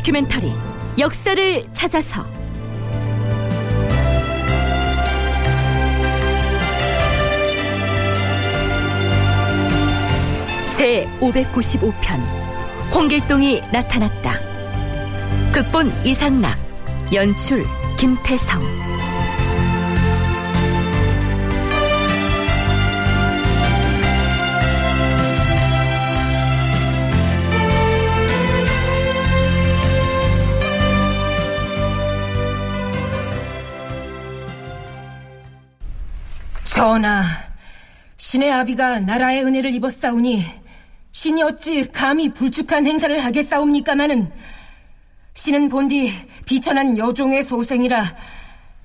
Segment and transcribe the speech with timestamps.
[0.00, 0.50] 다큐멘터리
[0.98, 2.24] 역사를 찾아서
[10.76, 12.20] 제 595편
[12.94, 14.34] 홍길동이 나타났다.
[15.52, 16.58] 극본 이상락,
[17.12, 17.64] 연출
[17.98, 18.89] 김태성.
[36.80, 37.22] 전하,
[38.16, 40.46] 신의 아비가 나라의 은혜를 입었사오니
[41.12, 44.32] 신이 어찌 감히 불축한 행사를 하겠사옵니까마는
[45.34, 46.10] 신은 본디
[46.46, 48.02] 비천한 여종의 소생이라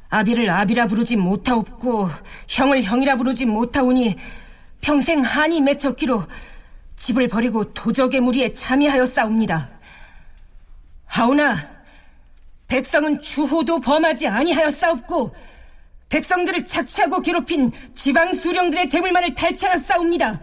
[0.09, 2.09] 아비를 아비라 부르지 못하옵고
[2.49, 4.17] 형을 형이라 부르지 못하오니
[4.81, 6.21] 평생 한이 맺혔기로
[6.97, 9.69] 집을 버리고 도적의 무리에 참여하였사옵니다.
[11.05, 11.55] 하오나
[12.67, 15.54] 백성은 추호도 범하지 아니하였사옵고
[16.09, 20.39] 백성들을 착취하고 괴롭힌 지방 수령들의 재물만을 탈취하였사옵니다.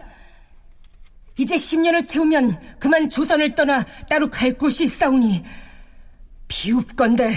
[1.37, 5.43] 이제 10년을 채우면 그만 조선을 떠나 따로 갈 곳이 있사오니
[6.47, 7.33] 비웁건대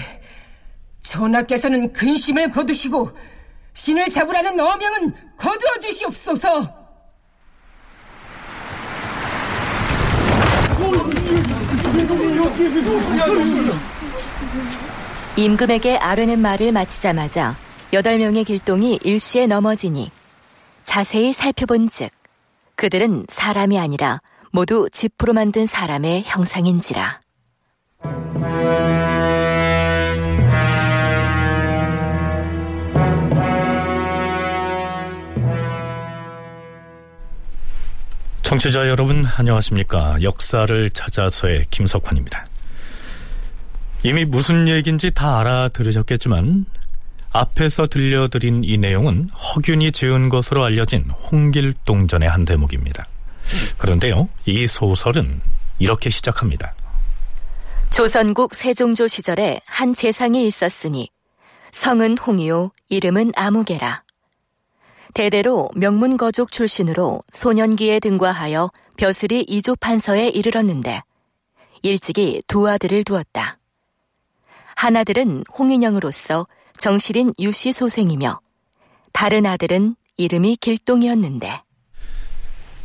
[1.02, 3.10] 전하께서는 근심을 거두시고
[3.72, 6.86] 신을 잡으라는 어명은 거두어 주시옵소서.
[15.36, 17.56] 임금에게 아뢰는 말을 마치자마자
[17.96, 20.10] 여덟 명의 길동이 일시에 넘어지니
[20.84, 22.10] 자세히 살펴본 즉
[22.74, 24.20] 그들은 사람이 아니라
[24.52, 27.20] 모두 지프로 만든 사람의 형상인지라.
[38.42, 42.44] 청취자 여러분 안녕하십니까 역사를 찾아서의 김석환입니다
[44.04, 46.66] 이미 무슨 얘기인지 다 알아들으셨겠지만
[47.36, 53.06] 앞에서 들려드린 이 내용은 허균이 지은 것으로 알려진 홍길동전의 한 대목입니다
[53.78, 55.40] 그런데요 이 소설은
[55.78, 56.72] 이렇게 시작합니다
[57.90, 61.10] 조선국 세종조 시절에 한 재상이 있었으니
[61.72, 64.02] 성은 홍이요 이름은 아무개라.
[65.12, 71.02] 대대로 명문 거족 출신으로 소년기에 등과하여 벼슬이 이조 판서에 이르렀는데
[71.82, 73.58] 일찍이 두 아들을 두었다.
[74.74, 76.46] 한 아들은 홍인영으로서
[76.78, 78.40] 정실인 유씨 소생이며
[79.12, 81.62] 다른 아들은 이름이 길동이었는데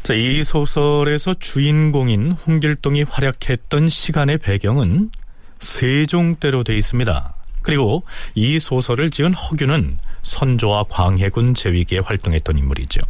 [0.03, 5.11] 자, 이 소설에서 주인공인 홍길동이 활약했던 시간의 배경은
[5.59, 7.35] 세종 때로 돼 있습니다.
[7.61, 8.03] 그리고
[8.33, 13.01] 이 소설을 지은 허균은 선조와 광해군 제위기에 활동했던 인물이죠.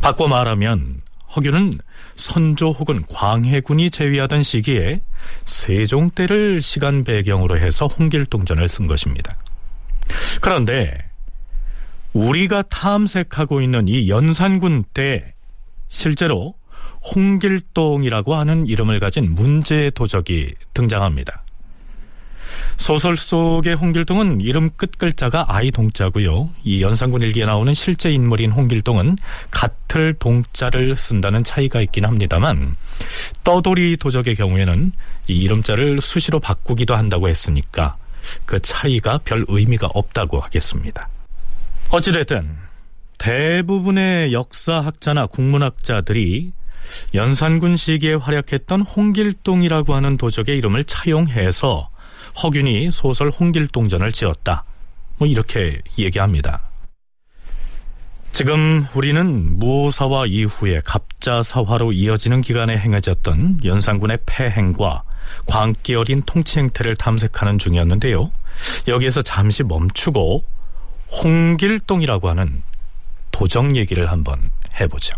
[0.00, 1.00] 바꿔 말하면
[1.34, 1.80] 허균은
[2.14, 5.00] 선조 혹은 광해군이 제위하던 시기에
[5.44, 9.36] 세종 때를 시간 배경으로 해서 홍길동전을 쓴 것입니다.
[10.40, 10.96] 그런데
[12.12, 15.34] 우리가 탐색하고 있는 이 연산군 때
[15.88, 16.54] 실제로
[17.14, 21.42] 홍길동이라고 하는 이름을 가진 문제 도적이 등장합니다.
[22.76, 26.50] 소설 속의 홍길동은 이름 끝 글자가 아이 동자고요.
[26.64, 29.16] 이 연산군 일기에 나오는 실제 인물인 홍길동은
[29.50, 32.74] 같을 동자를 쓴다는 차이가 있긴 합니다만
[33.42, 34.92] 떠돌이 도적의 경우에는
[35.28, 37.96] 이 이름자를 수시로 바꾸기도 한다고 했으니까
[38.46, 41.08] 그 차이가 별 의미가 없다고 하겠습니다.
[41.90, 42.56] 어찌됐든
[43.18, 46.52] 대부분의 역사학자나 국문학자들이
[47.14, 51.88] 연산군 시기에 활약했던 홍길동이라고 하는 도적의 이름을 차용해서
[52.42, 54.64] 허균이 소설 홍길동전을 지었다.
[55.18, 56.62] 뭐 이렇게 얘기합니다.
[58.32, 65.04] 지금 우리는 무오사와 이후에 갑자사화로 이어지는 기간에 행해졌던 연산군의 폐행과
[65.46, 68.30] 광기 어린 통치 행태를 탐색하는 중이었는데요.
[68.88, 70.44] 여기에서 잠시 멈추고
[71.22, 72.62] 홍길동이라고 하는
[73.30, 74.50] 도적 얘기를 한번
[74.80, 75.14] 해보죠.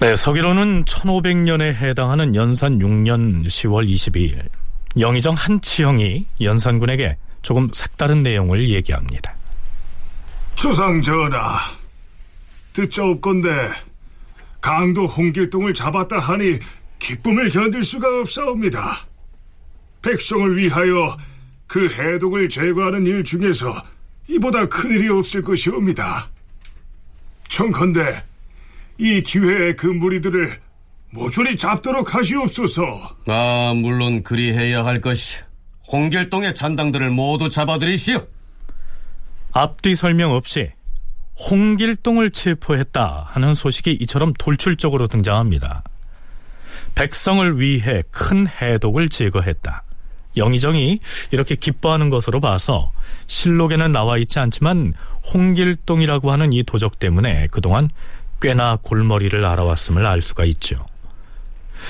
[0.00, 4.38] 네, 서기로는 1500년에 해당하는 연산 6년 10월 22일
[4.98, 9.34] 영의정 한치형이 연산군에게 조금 색다른 내용을 얘기합니다.
[10.54, 11.58] 주상 전하,
[12.72, 13.70] 듣자옵건대
[14.60, 16.58] 강도 홍길동을 잡았다 하니
[16.98, 18.98] 기쁨을 견딜 수가 없사옵니다.
[20.00, 21.16] 백성을 위하여
[21.66, 23.82] 그 해독을 제거하는 일 중에서
[24.28, 26.30] 이보다 큰일이 없을 것이옵니다.
[27.48, 28.24] 청컨대
[28.98, 30.63] 이 기회에 그 무리들을
[31.14, 32.82] 모조리 잡도록 하시옵소서.
[33.28, 35.38] 아, 물론 그리해야 할 것이
[35.90, 38.26] 홍길동의 잔당들을 모두 잡아들이시오.
[39.52, 40.70] 앞뒤 설명 없이
[41.48, 45.84] 홍길동을 체포했다 하는 소식이 이처럼 돌출적으로 등장합니다.
[46.96, 49.84] 백성을 위해 큰 해독을 제거했다.
[50.36, 50.98] 영의정이
[51.30, 52.90] 이렇게 기뻐하는 것으로 봐서
[53.28, 54.94] 실록에는 나와 있지 않지만
[55.32, 57.88] 홍길동이라고 하는 이 도적 때문에 그동안
[58.42, 60.84] 꽤나 골머리를 알아왔음을 알 수가 있죠.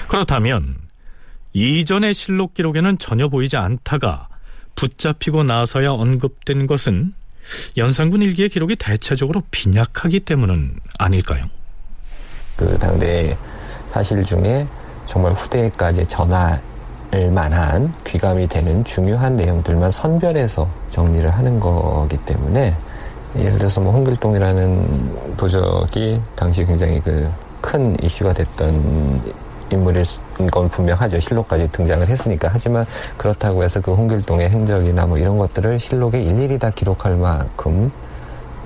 [0.08, 0.76] 그렇다면
[1.52, 4.28] 이전의 실록 기록에는 전혀 보이지 않다가
[4.74, 7.12] 붙잡히고 나서야 언급된 것은
[7.76, 11.44] 연산군 일기의 기록이 대체적으로 빈약하기 때문은 아닐까요?
[12.56, 13.36] 그 당대
[13.90, 14.66] 사실 중에
[15.06, 16.60] 정말 후대까지 전할
[17.32, 22.74] 만한 귀감이 되는 중요한 내용들만 선별해서 정리를 하는 거기 때문에
[23.36, 27.30] 예를 들어서 뭐 홍길동이라는 도적이 당시 굉장히 그
[27.64, 29.32] 큰 이슈가 됐던
[29.74, 30.04] 인물일
[30.50, 31.20] 건 분명하죠.
[31.20, 32.48] 실록까지 등장을 했으니까.
[32.52, 32.86] 하지만
[33.16, 37.90] 그렇다고 해서 그 홍길동의 행적이나 뭐 이런 것들을 실록에 일일이 다 기록할 만큼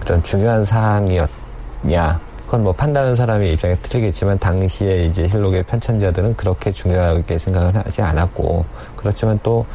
[0.00, 2.20] 그런 중요한 사항이었냐.
[2.46, 8.64] 그건 뭐 판단하는 사람의 입장에 틀리겠지만 당시에 이제 실록의 편찬자들은 그렇게 중요하게 생각을 하지 않았고
[8.96, 9.66] 그렇지만 또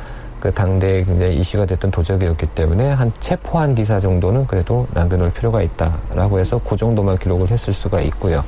[0.43, 6.37] 그 당대에 굉장히 이슈가 됐던 도적이었기 때문에 한 체포한 기사 정도는 그래도 남겨놓을 필요가 있다라고
[6.37, 8.43] 해서 그 정도만 기록을 했을 수가 있고요.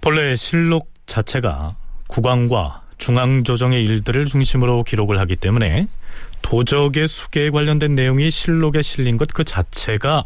[0.00, 1.76] 본래 실록 자체가
[2.08, 5.86] 국왕과 중앙조정의 일들을 중심으로 기록을 하기 때문에
[6.42, 10.24] 도적의 수계에 관련된 내용이 실록에 실린 것 그 자체가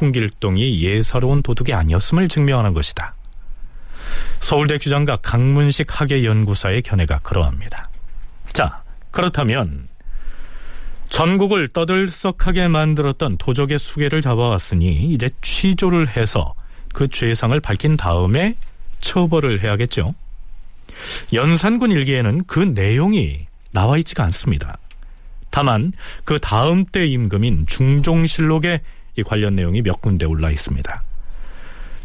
[0.00, 3.14] 홍길동이 예사로운 도둑이 아니었음을 증명하는 것이다.
[4.40, 7.88] 서울대 규장과 강문식 학예연구사의 견해가 그러합니다.
[8.52, 9.88] 자, 그렇다면
[11.08, 16.54] 전국을 떠들썩하게 만들었던 도적의 수계를 잡아왔으니 이제 취조를 해서
[16.92, 18.54] 그 죄상을 밝힌 다음에
[19.00, 20.14] 처벌을 해야겠죠.
[21.32, 24.78] 연산군 일기에는 그 내용이 나와 있지가 않습니다.
[25.50, 25.92] 다만
[26.24, 28.80] 그 다음 때 임금인 중종실록에
[29.16, 31.02] 이 관련 내용이 몇 군데 올라 있습니다.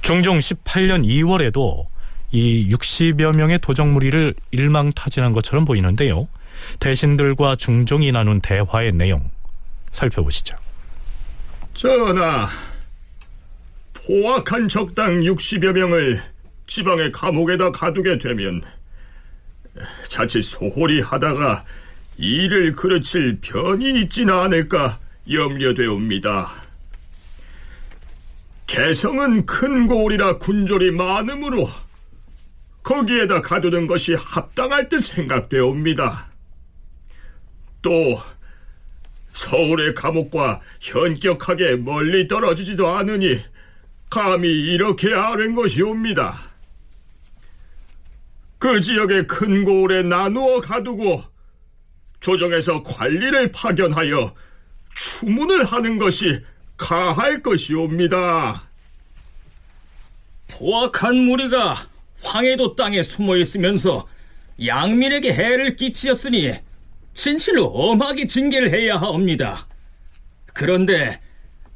[0.02, 1.86] 중종 18년 2월에도
[2.32, 6.28] 이 60여 명의 도적 무리를 일망타진한 것처럼 보이는데요.
[6.80, 9.30] 대신들과 중종이 나눈 대화의 내용
[9.92, 10.56] 살펴보시죠.
[11.74, 12.50] 전하,
[13.94, 16.33] 포악한 적당 60여 명을
[16.68, 18.62] 지방의 감옥에다 가두게 되면
[20.08, 21.66] 자칫 소홀히 하다가
[22.18, 25.00] 일을 그르칠 편이 있지는 않을까
[25.30, 26.64] 염려되옵니다.
[28.68, 31.70] 개성은 큰 고을이라 군졸이 많으므로
[32.84, 36.32] 거기에다 가두는 것이 합당할 듯 생각되옵니다.
[37.82, 38.20] 또
[39.32, 43.40] 서울의 감옥과 현격하게 멀리 떨어지지도 않으니
[44.10, 46.53] 감히 이렇게 아랜 것이옵니다.
[48.64, 51.22] 그 지역의 큰 고을에 나누어 가두고
[52.22, 54.34] 조정에서 관리를 파견하여
[54.96, 56.40] 추문을 하는 것이
[56.78, 58.70] 가할 것이옵니다.
[60.50, 61.76] 포악한 무리가
[62.22, 64.08] 황해도 땅에 숨어 있으면서
[64.66, 66.54] 양민에게 해를 끼치었으니
[67.12, 69.68] 진실로 엄하게 징계를 해야 하옵니다.
[70.54, 71.20] 그런데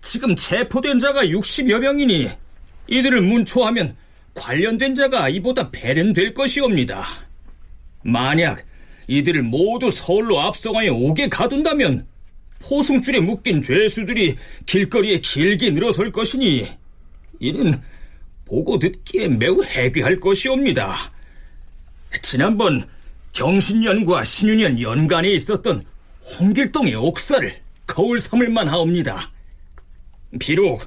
[0.02, 2.30] 지금 체포된 자가 60여 명이니
[2.88, 3.98] 이들을 문초하면
[4.38, 7.06] 관련된 자가 이보다 배는 될 것이옵니다.
[8.04, 8.64] 만약
[9.08, 12.06] 이들을 모두 서울로 압송하여 오게 가둔다면
[12.60, 16.68] 포승줄에 묶인 죄수들이 길거리에 길게 늘어설 것이니
[17.40, 17.82] 이는
[18.46, 21.12] 보고 듣기에 매우 해비할 것이옵니다.
[22.22, 22.84] 지난번
[23.34, 25.84] 경신년과 신유년 연간에 있었던
[26.40, 27.54] 홍길동의 옥사를
[27.86, 29.32] 거울 삼을만 하옵니다.
[30.40, 30.86] 비록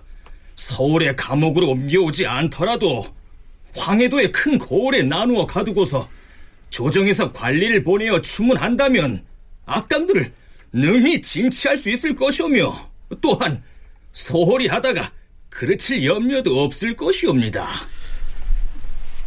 [0.56, 3.04] 서울의 감옥으로 옮겨오지 않더라도
[3.76, 6.08] 황해도의 큰 고을에 나누어 가두고서
[6.70, 9.24] 조정에서 관리를 보내어 추문한다면
[9.66, 10.32] 악당들을
[10.72, 13.62] 능히 징치할 수 있을 것이오며 또한
[14.12, 15.10] 소홀히 하다가
[15.48, 17.66] 그르칠 염려도 없을 것이옵니다.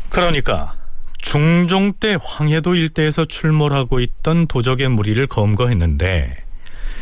[0.10, 0.74] 그러니까
[1.18, 6.44] 중종 때 황해도 일대에서 출몰하고 있던 도적의 무리를 검거했는데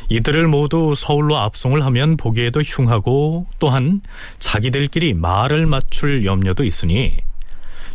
[0.09, 4.01] 이들을 모두 서울로 압송을 하면 보기에도 흉하고 또한
[4.39, 7.17] 자기들끼리 말을 맞출 염려도 있으니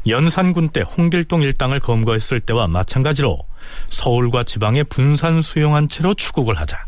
[0.09, 3.39] 연산군 때 홍길동 일당을 검거했을 때와 마찬가지로
[3.89, 6.79] 서울과 지방에 분산 수용한 채로 추국을 하자.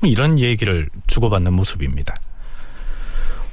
[0.00, 2.14] 뭐 이런 얘기를 주고받는 모습입니다.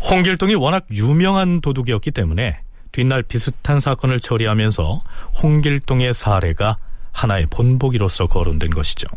[0.10, 2.60] 홍길동이 워낙 유명한 도둑이었기 때문에
[2.91, 5.01] 뒷날 비슷한 사건을 처리하면서
[5.41, 6.77] 홍길동의 사례가
[7.12, 9.07] 하나의 본보기로서 거론된 것이죠.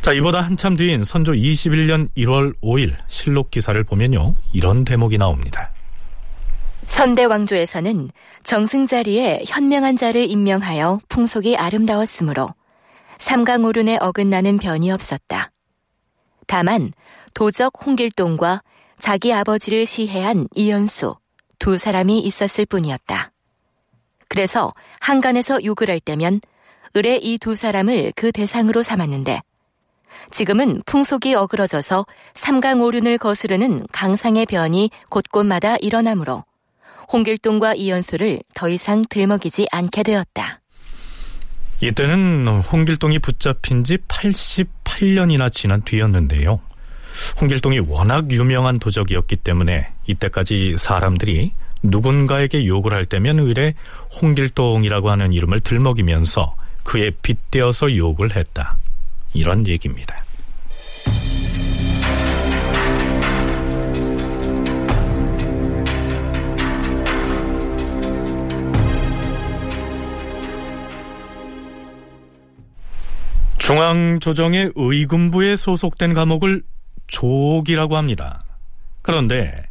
[0.00, 4.34] 자, 이보다 한참 뒤인 선조 21년 1월 5일 실록 기사를 보면요.
[4.52, 5.70] 이런 대목이 나옵니다.
[6.86, 8.10] 선대왕조에서는
[8.42, 12.48] 정승 자리에 현명한 자를 임명하여 풍속이 아름다웠으므로
[13.18, 15.50] 삼강오륜에 어긋나는 변이 없었다.
[16.46, 16.92] 다만
[17.32, 18.62] 도적 홍길동과
[18.98, 21.16] 자기 아버지를 시해한 이연수
[21.58, 23.32] 두 사람이 있었을 뿐이었다.
[24.28, 26.40] 그래서 한간에서 욕을 할 때면
[26.96, 29.42] 을의 이 두 사람을 그 대상으로 삼았는데
[30.30, 36.44] 지금은 풍속이 어그러져서 삼강오륜을 거스르는 강상의 변이 곳곳마다 일어나므로
[37.12, 40.60] 홍길동과 이연수를 더 이상 들먹이지 않게 되었다.
[41.80, 46.60] 이때는 홍길동이 붙잡힌 지 88년이나 지난 뒤였는데요.
[47.40, 53.74] 홍길동이 워낙 유명한 도적이었기 때문에 이때까지 사람들이 누군가에게 욕을 할 때면 의뢰
[54.20, 58.76] 홍길동이라고 하는 이름을 들먹이면서 그에 빗대어서 욕을 했다.
[59.34, 60.24] 이런 얘기입니다.
[73.64, 76.62] 중앙조정의 의군부에 소속된 과목을
[77.06, 78.42] 조옥이라고 합니다.
[79.00, 79.64] 그런데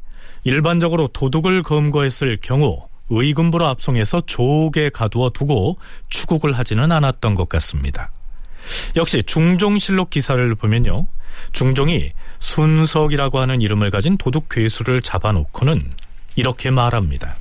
[0.43, 5.77] 일반적으로 도둑을 검거했을 경우 의군부로 압송해서 조옥에 가두어 두고
[6.09, 8.11] 추국을 하지는 않았던 것 같습니다.
[8.95, 11.05] 역시 중종실록 기사를 보면요.
[11.51, 15.91] 중종이 순석이라고 하는 이름을 가진 도둑 괴수를 잡아놓고는
[16.35, 17.35] 이렇게 말합니다.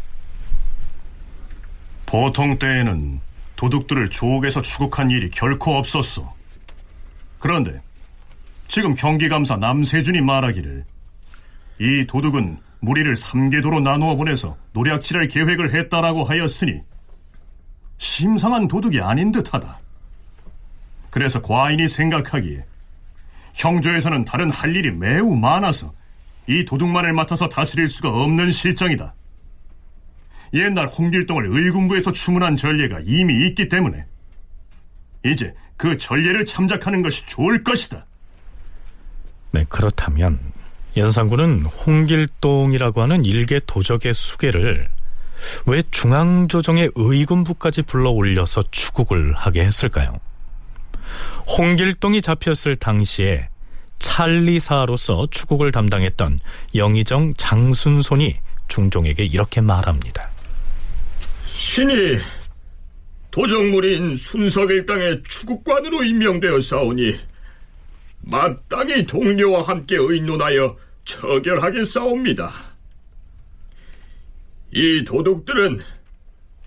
[2.05, 3.21] 보통 때에는
[3.57, 6.42] 도둑들을 조옥에서 추국한 일이 결코 없었어.
[7.43, 7.83] 그런데
[8.69, 10.85] 지금 경기감사 남세준이 말하기를
[11.81, 16.83] 이 도둑은 무리를 삼계도로 나누어 보내서 노략질할 계획을 했다라고 하였으니
[17.99, 19.81] 심상한 도둑이 아닌 듯하다.
[21.11, 22.65] 그래서 과인이 생각하기에
[23.55, 25.93] 형조에서는 다른 할 일이 매우 많아서
[26.47, 29.15] 이 도둑만을 맡아서 다스릴 수가 없는 실정이다.
[30.55, 34.07] 옛날 홍길동을 의군부에서 추문한 전례가 이미 있기 때문에
[35.25, 38.05] 이제 그 전례를 참작하는 것이 좋을 것이다.
[39.53, 40.39] 네, 그렇다면
[40.97, 44.89] 연산군은 홍길동이라고 하는 일개 도적의 수계를
[45.67, 50.19] 왜 중앙조정의 의군부까지 불러 올려서 추국을 하게 했을까요?
[51.59, 53.49] 홍길동이 잡혔을 당시에
[53.99, 56.41] 찰리사로서 추국을 담당했던
[56.75, 58.37] 영의정 장순손이
[58.69, 60.29] 중종에게 이렇게 말합니다.
[61.47, 62.19] 신이
[63.33, 67.19] 도적물인 순석일당의 추국관으로 임명되어 싸우니
[68.21, 72.53] 마땅히 동료와 함께 의논하여 처결하게 싸웁니다.
[74.71, 75.81] 이 도둑들은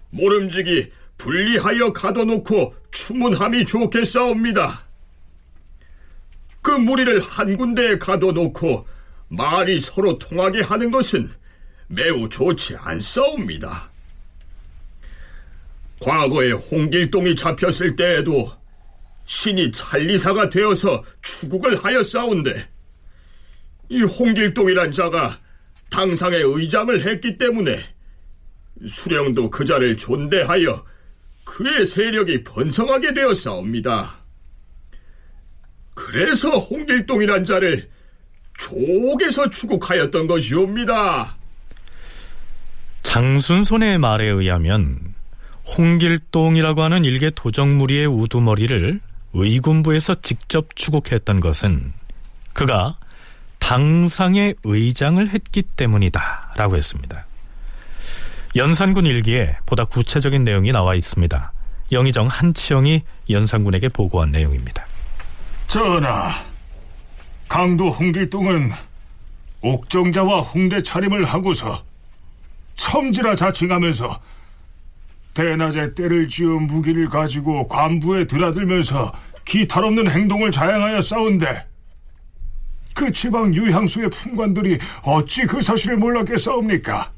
[0.10, 4.86] 모름지기 분리하여 가둬놓고 추문함이 좋게 싸웁니다.
[6.64, 8.88] 그 무리를 한 군데에 가둬놓고
[9.28, 11.30] 말이 서로 통하게 하는 것은
[11.88, 13.95] 매우 좋지 않사옵니다.
[16.00, 18.52] 과거에 홍길동이 잡혔을 때에도
[19.26, 22.68] 신이 찰리사가 되어서 추국을 하여 싸운데
[23.90, 25.40] 이 홍길동이란 자가
[25.90, 27.80] 당상의 의장을 했기 때문에
[28.86, 30.86] 수령도 그 자를 존대하여
[31.44, 34.20] 그의 세력이 번성하게 되어 싸웁니다.
[35.94, 37.90] 그래서 홍길동이란 자를
[38.58, 41.38] 족에서 추국하였던 것이옵니다.
[43.04, 45.15] 장순손의 말에 의하면
[45.66, 49.00] 홍길동이라고 하는 일개 도적무리의 우두머리를
[49.34, 51.94] 의군부에서 직접 추국했던 것은
[52.54, 52.98] 그가
[53.60, 57.26] 당상의 의장을 했기 때문이다 라고 했습니다.
[58.56, 61.52] 연산군 일기에 보다 구체적인 내용이 나와 있습니다.
[61.92, 64.86] 영의정 한치영이 연산군에게 보고한 내용입니다.
[65.68, 66.32] 전하,
[67.48, 68.72] 강도 홍길동은
[69.62, 71.84] 옥정자와 홍대 차림을 하고서
[72.78, 74.20] 첨지라 자칭하면서
[75.36, 79.12] 대낮에 때를 지어 무기를 가지고 관부에 드나들면서
[79.44, 81.68] 기탈 없는 행동을 자행하여 싸운데
[82.96, 87.12] 그 지방 유향소의 품관들이 어찌 그 사실을 몰랐겠사옵니까?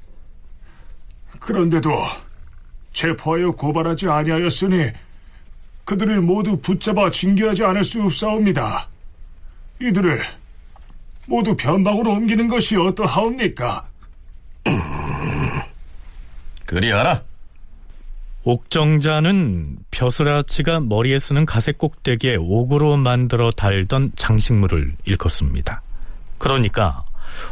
[1.39, 1.91] 그런데도
[2.91, 4.91] 체포하여 고발하지 아니하였으니
[5.85, 8.89] 그들을 모두 붙잡아 징계하지 않을 수 없사옵니다.
[9.79, 10.23] 이들을
[11.27, 13.87] 모두 변방으로 옮기는 것이 어떠하옵니까?
[16.65, 17.21] 그리하라.
[18.47, 25.81] 옥정자는 벼슬아치가 머리에 쓰는 가색 꼭대기에 옥으로 만들어 달던 장식물을 일컫습니다.
[26.37, 27.03] 그러니까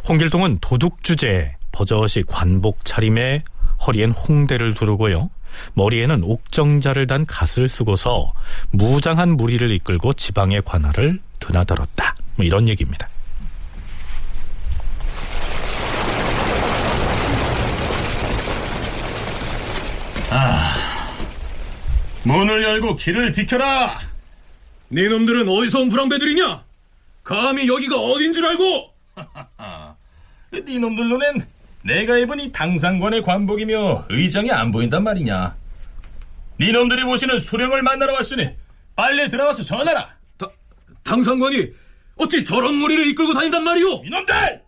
[0.07, 3.43] 홍길동은 도둑 주제에 버젓이 관복 차림에
[3.85, 5.29] 허리엔 홍대를 두르고요.
[5.73, 8.31] 머리에는 옥정자를 단 갓을 쓰고서
[8.71, 12.15] 무장한 무리를 이끌고 지방의 관할을 드나들었다.
[12.37, 13.09] 뭐 이런 얘기입니다.
[20.37, 20.74] 아,
[22.25, 23.99] 문을 열고 길을 비켜라.
[24.89, 26.63] 네 놈들은 어디서 온 불황배들이냐?
[27.23, 28.93] 감히 여기가 어딘 줄 알고?
[30.65, 31.47] 네 놈들 눈엔
[31.83, 35.55] 내가 입은 이 당상관의 관복이며 의장이 안 보인단 말이냐.
[36.57, 38.49] 네 놈들이 모시는 수령을 만나러 왔으니
[38.95, 40.15] 빨리 들어가서 전하라.
[40.37, 40.49] 다,
[41.03, 41.73] 당상관이
[42.15, 44.03] 어찌 저런 무리를 이끌고 다닌단 말이오?
[44.05, 44.63] 이놈들!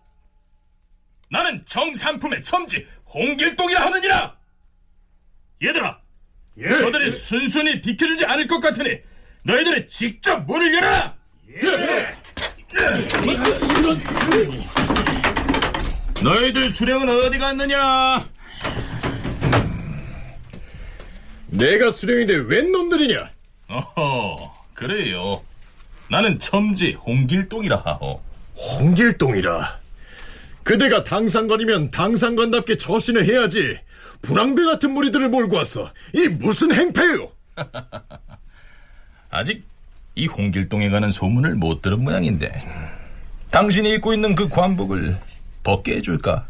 [1.30, 4.36] 나는 정삼품의 첨지 홍길동이라 하느니라.
[5.62, 5.98] 얘들아,
[6.60, 6.76] 예.
[6.76, 8.98] 저들이 순순히 비켜주지 않을 것 같으니
[9.42, 11.14] 너희들이 직접 문을 열어라.
[11.50, 12.10] 예.
[16.22, 18.28] 너희들 수령은 어디 갔느냐?
[21.46, 23.30] 내가 수령인데 웬 놈들이냐?
[23.68, 25.42] 어허, 그래요.
[26.10, 28.20] 나는 첨지 홍길동이라 하오.
[28.56, 29.78] 홍길동이라.
[30.68, 33.78] 그대가 당상관이면 당상관답게 처신을 해야지.
[34.20, 35.90] 불황배 같은 무리들을 몰고 왔어.
[36.12, 37.32] 이 무슨 행패요?
[39.30, 39.64] 아직
[40.14, 42.52] 이 홍길동에 관한 소문을 못 들은 모양인데
[43.50, 45.16] 당신이 입고 있는 그 관복을
[45.64, 46.46] 벗게 해줄까?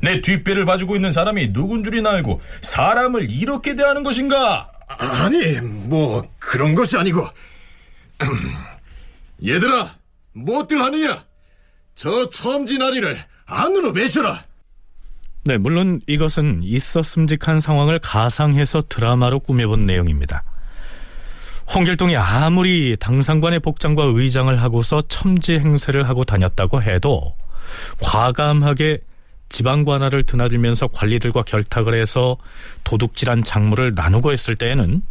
[0.00, 4.72] 내 뒷배를 봐주고 있는 사람이 누군 줄이나 알고 사람을 이렇게 대하는 것인가?
[4.86, 7.28] 아니, 뭐 그런 것이 아니고.
[9.46, 9.94] 얘들아,
[10.32, 11.26] 뭐들 하느냐?
[11.94, 14.44] 저 첨지나리를 안으로 매셔라.
[15.44, 20.42] 네, 물론 이것은 있었음직한 상황을 가상해서 드라마로 꾸며본 내용입니다.
[21.74, 27.34] 홍길동이 아무리 당상관의 복장과 의장을 하고서 첨지 행세를 하고 다녔다고 해도
[28.00, 29.00] 과감하게
[29.48, 32.36] 지방 관할을 드나들면서 관리들과 결탁을 해서
[32.84, 35.02] 도둑질한 작물을 나누고 했을 때에는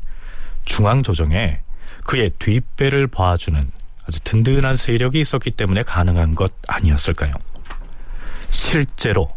[0.66, 1.60] 중앙 조정에
[2.04, 3.62] 그의 뒷배를 봐주는
[4.06, 7.34] 아주 든든한 세력이 있었기 때문에 가능한 것 아니었을까요?
[8.50, 9.30] 실제로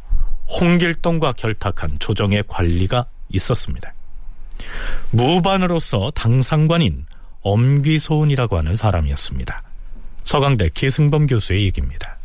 [0.49, 3.93] 홍길동과 결탁한 조정의 관리가 있었습니다.
[5.11, 7.07] 무반으로서 당상관인
[7.43, 9.63] 엄귀소은이라고 하는 사람이었습니다.
[10.25, 12.16] 서강대 기승범 교수의 얘기입니다.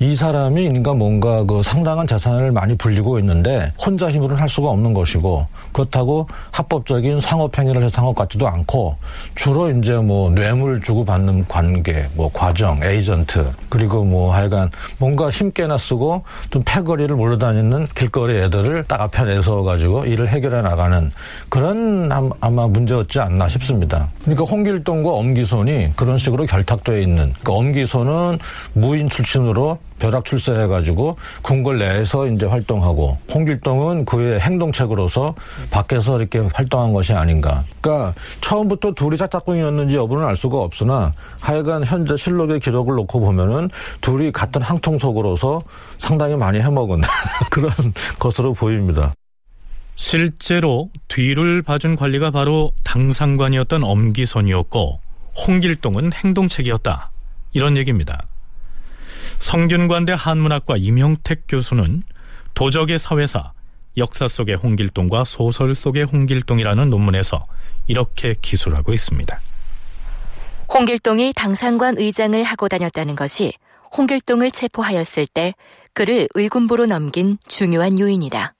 [0.00, 4.94] 이 사람이 그러니까 뭔가 그 상당한 재산을 많이 불리고 있는데 혼자 힘으로는 할 수가 없는
[4.94, 8.96] 것이고 그렇다고 합법적인 상업 행위를 해서 상업 같지도 않고
[9.34, 15.76] 주로 이제 뭐 뇌물 주고 받는 관계, 뭐 과정, 에이전트 그리고 뭐 하여간 뭔가 힘께나
[15.76, 21.10] 쓰고 좀 패거리를 몰려다니는 길거리 애들을 딱 앞에 내서 가지고 일을 해결해 나가는
[21.48, 22.08] 그런
[22.40, 24.08] 아마 문제였지 않나 싶습니다.
[24.22, 28.38] 그러니까 홍길동과 엄기손이 그런 식으로 결탁되어 있는 그러니까 엄기손은
[28.74, 35.34] 무인 출신으로 벼락 출세해가지고 궁궐 내에서 이제 활동하고 홍길동은 그의 행동책으로서
[35.70, 37.64] 밖에서 이렇게 활동한 것이 아닌가.
[37.80, 44.32] 그러니까 처음부터 둘이 짝짝꿍이었는지 여부는 알 수가 없으나 하여간 현재 실록의 기록을 놓고 보면은 둘이
[44.32, 45.62] 같은 항통 속으로서
[45.98, 47.02] 상당히 많이 해먹은
[47.50, 47.72] 그런
[48.18, 49.12] 것으로 보입니다.
[49.96, 55.00] 실제로 뒤를 봐준 관리가 바로 당상관이었던 엄기손이었고
[55.46, 57.10] 홍길동은 행동책이었다.
[57.52, 58.22] 이런 얘기입니다.
[59.38, 62.02] 성균관대 한문학과 임형택 교수는
[62.54, 63.52] 도적의 사회사,
[63.96, 67.46] 역사 속의 홍길동과 소설 속의 홍길동이라는 논문에서
[67.86, 69.40] 이렇게 기술하고 있습니다.
[70.72, 73.52] 홍길동이 당상관 의장을 하고 다녔다는 것이
[73.96, 75.54] 홍길동을 체포하였을 때
[75.94, 78.54] 그를 의군부로 넘긴 중요한 요인이다.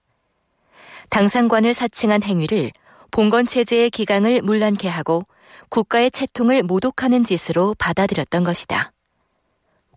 [1.11, 2.73] 당상관을 사칭한 행위를
[3.11, 5.25] 봉건 체제의 기강을 문란케 하고
[5.71, 8.93] 국가의 채통을 모독하는 짓으로 받아들였던 것이다.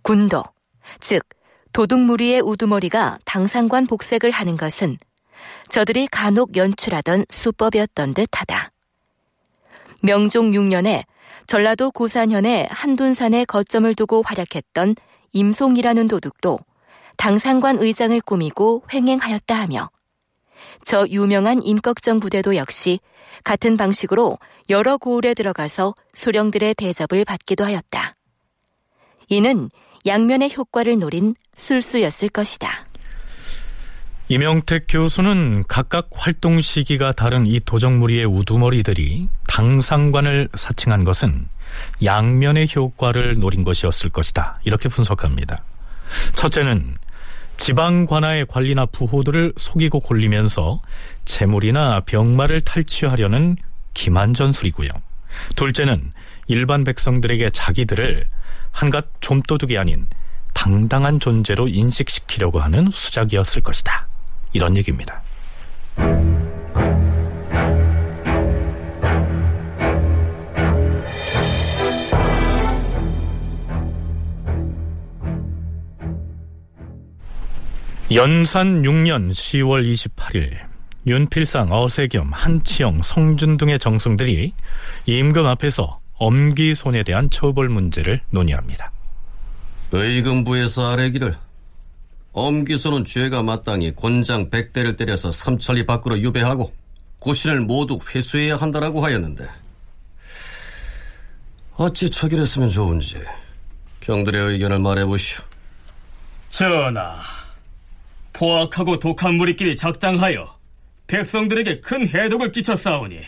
[0.01, 0.43] 군도,
[0.99, 1.23] 즉
[1.73, 4.97] 도둑무리의 우두머리가 당상관 복색을 하는 것은
[5.69, 8.71] 저들이 간혹 연출하던 수법이었던 듯하다.
[10.01, 11.03] 명종 6년에
[11.47, 14.95] 전라도 고산현에 한둔산에 거점을 두고 활약했던
[15.33, 16.59] 임송이라는 도둑도
[17.17, 19.89] 당상관 의장을 꾸미고 횡행하였다 하며
[20.83, 22.99] 저 유명한 임꺽정 부대도 역시
[23.43, 24.37] 같은 방식으로
[24.69, 28.15] 여러 고을에 들어가서 소령들의 대접을 받기도 하였다.
[29.29, 29.69] 이는
[30.05, 32.85] 양면의 효과를 노린 술수였을 것이다.
[34.29, 41.47] 이명택 교수는 각각 활동 시기가 다른 이 도적무리의 우두머리들이 당상관을 사칭한 것은
[42.03, 44.61] 양면의 효과를 노린 것이었을 것이다.
[44.63, 45.63] 이렇게 분석합니다.
[46.35, 46.95] 첫째는
[47.57, 50.81] 지방 관아의 관리나 부호들을 속이고 골리면서
[51.25, 53.57] 재물이나 병마를 탈취하려는
[53.93, 54.89] 기만 전술이고요.
[55.55, 56.13] 둘째는
[56.47, 58.27] 일반 백성들에게 자기들을
[58.71, 60.07] 한갓 좀도둑이 아닌
[60.53, 64.07] 당당한 존재로 인식시키려고 하는 수작이었을 것이다.
[64.53, 65.21] 이런 얘기입니다.
[78.13, 80.57] 연산 6년 10월 28일
[81.07, 84.51] 윤필상, 어세겸, 한치영, 성준 등의 정승들이
[85.05, 88.91] 임금 앞에서 엄기손에 대한 처벌 문제를 논의합니다.
[89.91, 91.33] 의금부에서 아래기를
[92.31, 96.71] 엄기손은 죄가 마땅히 곤장 백대를 때려서 삼천리 밖으로 유배하고
[97.17, 99.47] 고신을 모두 회수해야 한다라고 하였는데
[101.77, 103.19] 어찌 처결했으면 좋은지
[104.01, 105.43] 경들의 의견을 말해보시오.
[106.49, 107.19] 전하,
[108.31, 110.55] 포악하고 독한 무리끼리 작당하여
[111.07, 113.21] 백성들에게 큰 해독을 끼쳤사오니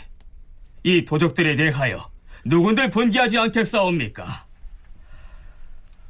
[0.83, 2.12] 이 도적들에 대하여
[2.45, 4.45] 누군들 분기하지 않겠사옵니까?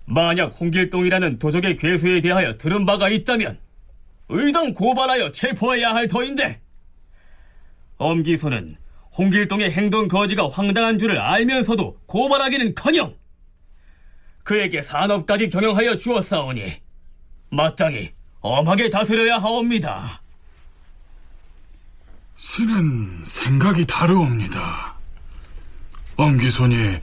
[0.06, 3.58] 만약 홍길동이라는 도적의 괴수에 대하여 들은 바가 있다면
[4.30, 6.60] 의당 고발하여 체포해야 할 터인데
[7.98, 8.78] 엄기소는
[9.18, 13.16] 홍길동의 행동 거지가 황당한 줄을 알면서도 고발하기는커녕
[14.44, 16.74] 그에게 산업까지 경영하여 주었사오니
[17.50, 20.22] 마땅히 엄하게 다스려야 하옵니다.
[22.36, 24.93] 신은 생각이 다르옵니다.
[26.16, 27.00] 엄기손이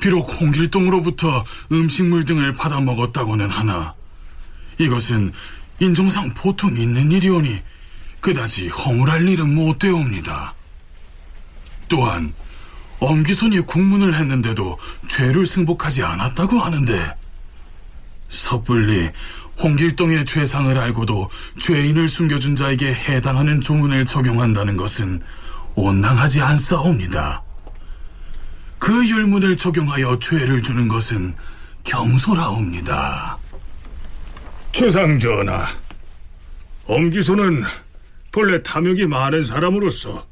[0.00, 3.94] 비록 홍길동으로부터 음식물 등을 받아 먹었다고는 하나
[4.78, 5.32] 이것은
[5.80, 7.60] 인종상 보통 있는 일이오니
[8.20, 10.54] 그다지 허물할 일은 못 되옵니다.
[11.88, 12.32] 또한
[13.00, 17.14] 엄기손이 국문을 했는데도 죄를 승복하지 않았다고 하는데
[18.28, 19.10] 섣불리
[19.60, 21.28] 홍길동의 죄상을 알고도
[21.60, 25.20] 죄인을 숨겨준 자에게 해당하는 조문을 적용한다는 것은
[25.74, 27.42] 온당하지 않사옵니다.
[28.78, 31.34] 그 율문을 적용하여 죄를 주는 것은
[31.84, 33.38] 경솔하옵니다.
[34.72, 35.66] 최상전하,
[36.86, 37.64] 엄기소는
[38.30, 40.26] 본래 탐욕이 많은 사람으로서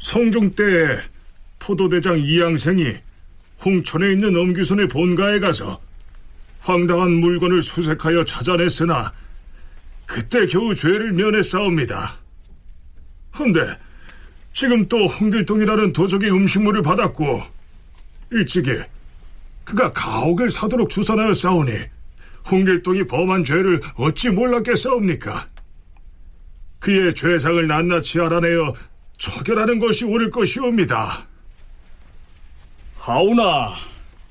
[0.00, 0.64] 성종 때
[1.58, 2.94] 포도대장 이양생이
[3.64, 5.80] 홍천에 있는 엄기손의 본가에 가서
[6.60, 9.12] 황당한 물건을 수색하여 찾아냈으나
[10.04, 12.16] 그때 겨우 죄를 면했사옵니다.
[13.38, 13.78] 헌데
[14.56, 17.42] 지금 또 홍길동이라는 도적의 음식물을 받았고
[18.32, 18.70] 일찍이
[19.64, 21.72] 그가 가옥을 사도록 주선하여 싸우니
[22.50, 25.46] 홍길동이 범한 죄를 어찌 몰랐겠사옵니까?
[26.78, 28.72] 그의 죄상을 낱낱이 알아내어
[29.18, 31.26] 처결하는 것이 옳을 것이옵니다.
[32.96, 33.74] 하오나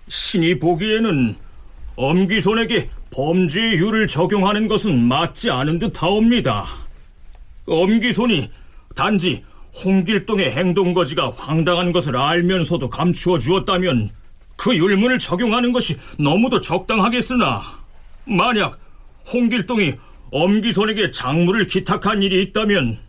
[0.07, 1.35] 신이 보기에는
[1.97, 6.65] 엄기손에게 범죄율을 적용하는 것은 맞지 않은 듯하옵니다.
[7.67, 8.49] 엄기손이
[8.95, 9.43] 단지
[9.83, 14.09] 홍길동의 행동거지가 황당한 것을 알면서도 감추어 주었다면
[14.55, 17.61] 그 율문을 적용하는 것이 너무도 적당하겠으나
[18.25, 18.79] 만약
[19.31, 19.95] 홍길동이
[20.31, 22.99] 엄기손에게 장물을 기탁한 일이 있다면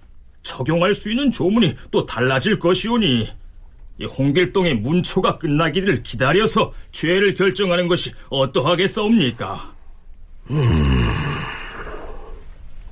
[0.42, 3.28] 적용할 수 있는 조문이 또 달라질 것이오니
[3.98, 9.74] 이 홍길동의 문초가 끝나기를 기다려서 죄를 결정하는 것이 어떠하겠사옵니까?
[10.50, 10.60] 음,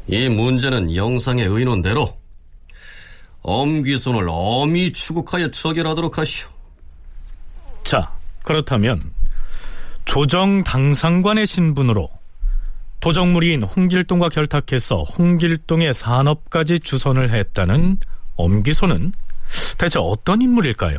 [0.09, 2.24] 이 문제는 영상의 의논대로
[3.45, 6.49] 엄귀손을 엄히 추국하여 처결하도록 하시오.
[7.85, 8.11] 자,
[8.43, 9.01] 그렇다면
[10.07, 12.09] 조정 당상관의 신분으로
[13.01, 17.99] 도적무리인 홍길동과 결탁해서 홍길동의 산업까지 주선을 했다는
[18.37, 19.13] 엄기소는
[19.77, 20.99] 대체 어떤 인물일까요?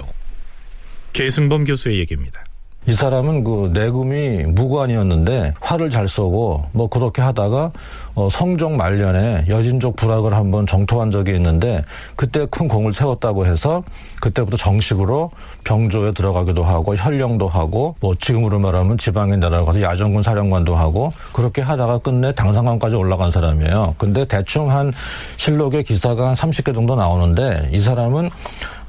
[1.14, 2.45] 계승범 교수의 얘기입니다.
[2.88, 7.72] 이 사람은 그 내금이 무관이었는데 활을 잘 쏘고 뭐 그렇게 하다가
[8.14, 11.84] 어 성종 말년에 여진족 부락을 한번 정토한 적이 있는데
[12.16, 13.84] 그때 큰 공을 세웠다고 해서
[14.22, 15.32] 그때부터 정식으로
[15.64, 21.98] 병조에 들어가기도 하고 현령도 하고 뭐 지금으로 말하면 지방에 내려가서 야전군 사령관도 하고 그렇게 하다가
[21.98, 23.96] 끝내 당상관까지 올라간 사람이에요.
[23.98, 24.94] 근데 대충 한
[25.38, 28.30] 실록의 기사가 한 30개 정도 나오는데 이 사람은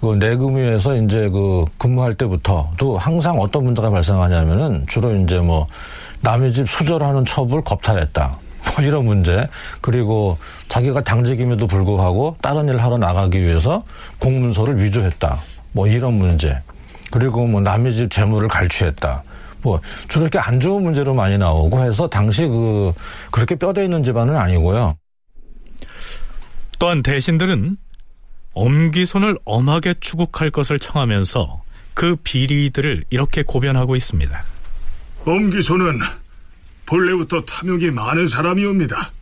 [0.00, 5.66] 그 내금위에서 이제 그 근무할 때부터도 항상 어떤 문제가 발생하냐면은 주로 이제 뭐
[6.20, 8.38] 남의 집 수절하는 첩을 겁탈했다.
[8.76, 9.48] 뭐 이런 문제.
[9.80, 13.84] 그리고 자기가 당직임에도 불구하고 다른 일을 하러 나가기 위해서
[14.18, 15.38] 공문서를 위조했다.
[15.72, 16.58] 뭐 이런 문제.
[17.10, 19.22] 그리고 뭐 남의 집 재물을 갈취했다.
[19.62, 22.92] 뭐 주로 이렇게 안 좋은 문제로 많이 나오고 해서 당시 그
[23.30, 24.96] 그렇게 뼈대 있는 집안은 아니고요.
[26.78, 27.76] 또한 대신들은
[28.56, 31.62] 엄기손을 엄하게 추국할 것을 청하면서
[31.94, 34.44] 그 비리들을 이렇게 고변하고 있습니다.
[35.26, 36.00] 엄기손은
[36.86, 39.12] 본래부터 탐욕이 많은 사람이옵니다.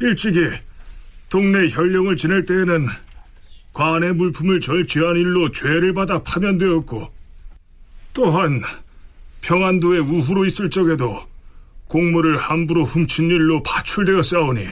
[0.00, 0.50] 일찍이
[1.30, 2.88] 동네 현령을 지낼 때에는
[3.72, 7.10] 관의 물품을 절취한 일로 죄를 받아 파면되었고
[8.12, 8.62] 또한
[9.40, 11.26] 평안도에 우후로 있을 적에도
[11.88, 14.68] 곡물을 함부로 훔친 일로 파출되어 싸우니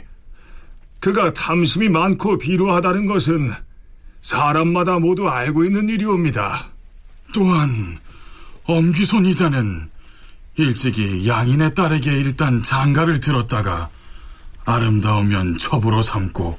[1.05, 3.53] 그가 탐심이 많고 비루하다는 것은
[4.23, 6.71] 사람마다 모두 알고 있는 일이옵니다.
[7.35, 7.99] 또한
[8.65, 9.91] 엄기손 이자는
[10.57, 13.91] 일찍이 양인의 딸에게 일단 장가를 들었다가
[14.65, 16.59] 아름다우면 첩으로 삼고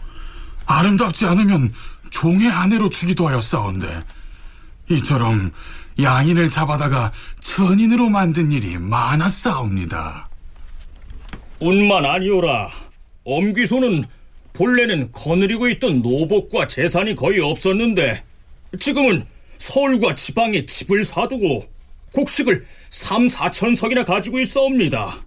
[0.68, 1.74] 아름답지 않으면
[2.12, 4.04] 종의 아내로 주기도 하였사온데
[4.90, 5.52] 이처럼
[6.00, 10.30] 양인을 잡아다가 천인으로 만든 일이 많았사옵니다.
[11.60, 12.70] 운만 아니오라.
[13.24, 14.06] 엄귀소는
[14.56, 18.24] 본래는 거느리고 있던 노복과 재산이 거의 없었는데
[18.80, 19.26] 지금은
[19.58, 21.66] 서울과 지방에 집을 사두고
[22.14, 25.24] 곡식을 3, 4천석이나 가지고 있어옵니다.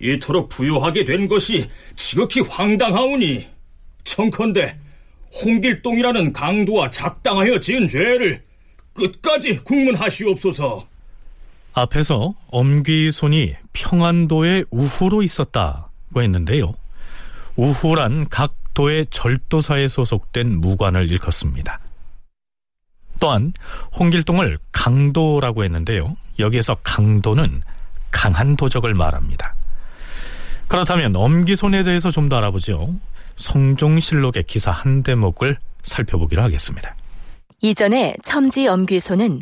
[0.00, 3.46] 이토록 부유하게 된 것이 지극히 황당하오니
[4.04, 4.76] 청컨대
[5.44, 8.42] 홍길동이라는 강도와 작당하여 지은 죄를
[8.94, 10.86] 끝까지 국문하시옵소서.
[11.74, 16.74] 앞에서 엄귀손이 평안도의 우후로 있었다고 했는데요.
[17.56, 21.78] 우후란 각 도의 절도사에 소속된 무관을 일컫습니다.
[23.20, 23.52] 또한
[23.98, 26.16] 홍길동을 강도라고 했는데요.
[26.38, 27.62] 여기에서 강도는
[28.10, 29.54] 강한 도적을 말합니다.
[30.68, 32.94] 그렇다면 엄기손에 대해서 좀 더 알아보죠.
[33.36, 36.94] 성종실록의 기사 한 대목을 살펴보기로 하겠습니다.
[37.60, 39.40] 이전에 첨지 엄귀소는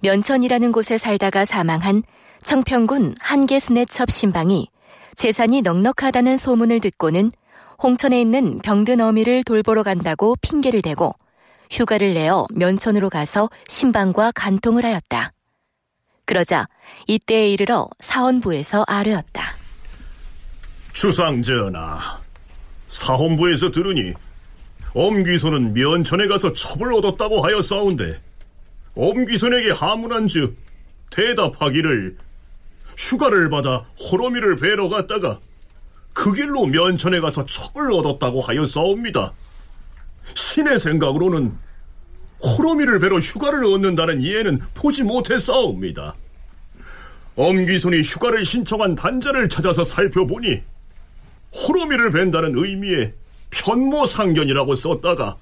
[0.00, 2.02] 면천이라는 곳에 살다가 사망한
[2.42, 4.68] 청평군 한계순의 첩 신방이
[5.14, 7.30] 재산이 넉넉하다는 소문을 듣고는
[7.82, 11.16] 홍천에 있는 병든 어미를 돌보러 간다고 핑계를 대고
[11.68, 15.32] 휴가를 내어 면천으로 가서 신방과 간통을 하였다.
[16.24, 16.68] 그러자
[17.08, 19.56] 이때에 이르러 사원부에서 아뢰었다.
[20.92, 22.20] 주상전하,
[22.86, 24.12] 사헌부에서 들으니
[24.94, 28.20] 엄귀손은 면천에 가서 첩을 얻었다고 하여 싸운데
[28.94, 30.56] 엄귀손에게 하문한즉
[31.10, 32.16] 대답하기를
[32.96, 35.40] 휴가를 받아 호러미를 뵈러 갔다가
[36.14, 39.32] 그 길로 면천에 가서 첩을 얻었다고 하여 싸웁니다.
[40.34, 41.56] 신의 생각으로는
[42.42, 46.14] 호러미를 뵈러 휴가를 얻는다는 이해는 보지 못했사옵니다.
[47.36, 50.62] 엄귀손이 휴가를 신청한 단자를 찾아서 살펴보니
[51.54, 53.14] 호러미를 뵌다는 의미의
[53.50, 55.36] 편모상견이라고 썼다가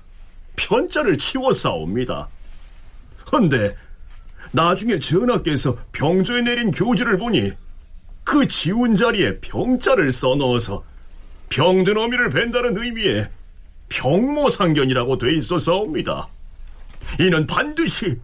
[0.57, 2.29] 편자를 치워 싸웁니다.
[3.33, 3.77] 헌데
[4.53, 7.53] 나중에 전하께서 병조에 내린 교지를 보니
[8.25, 10.85] 그 지운 자리에 병자를 써넣어서
[11.49, 13.29] 병든 어미를 뵌다는 의미의
[13.89, 16.29] 병모상견이라고 돼 있어서옵니다.
[17.19, 18.17] 이는 반드시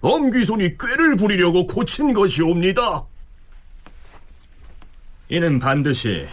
[0.00, 3.04] 엄귀손이 꾀를 부리려고 고친 것이옵니다.
[5.30, 6.26] 이는 반드시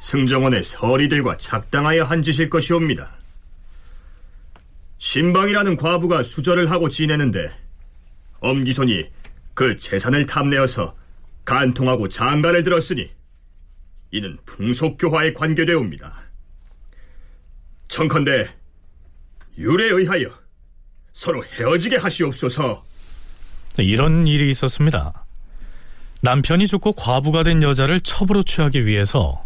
[0.00, 3.10] 승정원의 서리들과 작당하여 한 짓일 것이옵니다.
[4.98, 7.50] 신방이라는 과부가 수절을 하고 지내는데
[8.40, 9.10] 엄기손이
[9.54, 10.94] 그 재산을 탐내어서
[11.48, 13.10] 간통하고 장가를 들었으니
[14.10, 16.12] 이는 풍속교화에 관계되옵니다.
[17.88, 18.50] 청컨대
[19.56, 20.28] 율에 의하여
[21.14, 22.84] 서로 헤어지게 하시옵소서.
[23.78, 25.24] 이런 일이 있었습니다.
[26.20, 29.42] 남편이 죽고 과부가 된 여자를 첩으로 취하기 위해서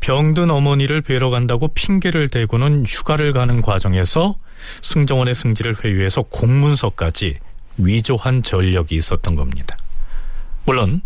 [0.00, 4.34] 병든 어머니를 뵈러 간다고 핑계를 대고는 휴가를 가는 과정에서
[4.82, 7.38] 승정원의 승지를 회유해서 공문서까지
[7.78, 9.76] 위조한 전력이 있었던 겁니다.
[10.64, 11.02] 물론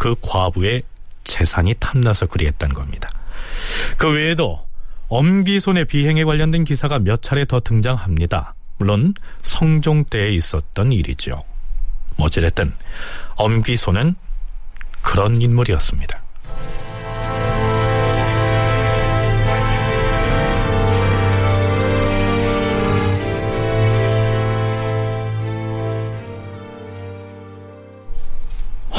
[0.00, 0.82] 그 과부의
[1.24, 3.10] 재산이 탐나서 그리했던 겁니다.
[3.98, 4.66] 그 외에도
[5.08, 8.54] 엄기손의 비행에 관련된 기사가 몇 차례 더 등장합니다.
[8.78, 11.38] 물론 성종 때에 있었던 일이죠.
[12.16, 12.72] 어찌됐든
[13.36, 14.14] 엄기손은
[15.02, 16.19] 그런 인물이었습니다.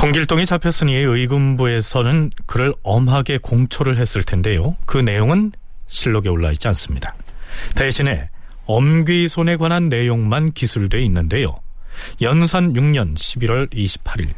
[0.01, 4.75] 홍길동이 잡혔으니 의금부에서는 그를 엄하게 공초를 했을 텐데요.
[4.87, 5.51] 그 내용은
[5.87, 7.13] 실록에 올라 있지 않습니다.
[7.75, 8.29] 대신에
[8.65, 11.59] 엄귀손에 관한 내용만 기술돼 있는데요.
[12.21, 14.29] 연산 6년 11월 28일.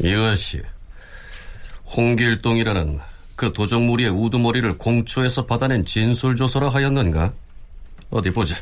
[0.00, 0.60] 이것이
[1.96, 2.98] 홍길동이라는
[3.34, 7.32] 그 도적무리의 우두머리를 공초에서 받아낸 진술조서라 하였는가?
[8.10, 8.56] 어디 보자.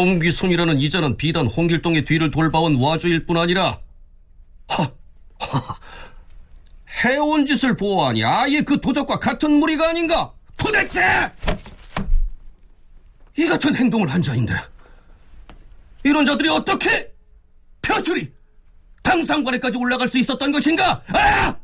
[0.00, 3.80] 엄귀손이라는 이자는 비단 홍길동의 뒤를 돌봐온 와주일 뿐 아니라
[4.68, 4.84] 하,
[5.38, 5.78] 하,
[7.04, 10.32] 해온 짓을 보아하니 아예 그 도적과 같은 무리가 아닌가?
[10.56, 11.02] 도대체!
[13.36, 14.54] 이 같은 행동을 한 자인데
[16.02, 17.12] 이런 자들이 어떻게
[17.82, 18.30] 벼슬이
[19.02, 21.02] 당상관에까지 올라갈 수 있었던 것인가?
[21.08, 21.56] 아!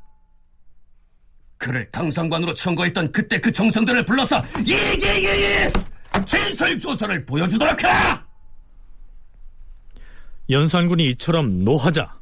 [1.59, 5.72] 그를 당상관으로 청거했던 그때 그 정성들을 불러서 예예예예
[6.27, 8.25] 진술 조서를 보여주도록 하라.
[10.50, 12.14] 연산군이 이처럼 노하자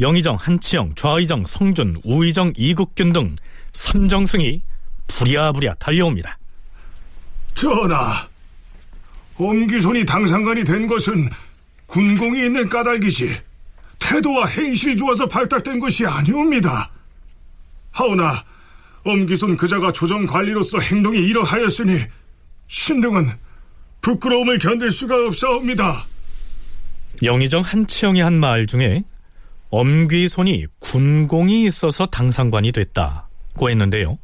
[0.00, 3.36] 영의정, 한치영, 좌의정, 성준, 우의정, 이국균 등
[3.72, 4.62] 삼정승이
[5.08, 6.38] 부랴부랴 달려옵니다.
[7.54, 8.26] 전하,
[9.36, 11.30] 엄기손이 당상관이 된 것은
[11.86, 13.40] 군공이 있는 까닭이지
[13.98, 16.90] 태도와 행실이 좋아서 발탁된 것이 아니옵니다.
[17.92, 18.44] 하오나
[19.04, 22.00] 엄기손 그자가 조정관리로서 행동이 이러하였으니
[22.68, 23.30] 신등은
[24.00, 26.06] 부끄러움을 견딜 수가 없사옵니다.
[27.22, 29.02] 영의정 한치영이 한 말 중에
[29.70, 34.18] 엄귀손이 군공이 있어서 당상관이 됐다고 했는데요.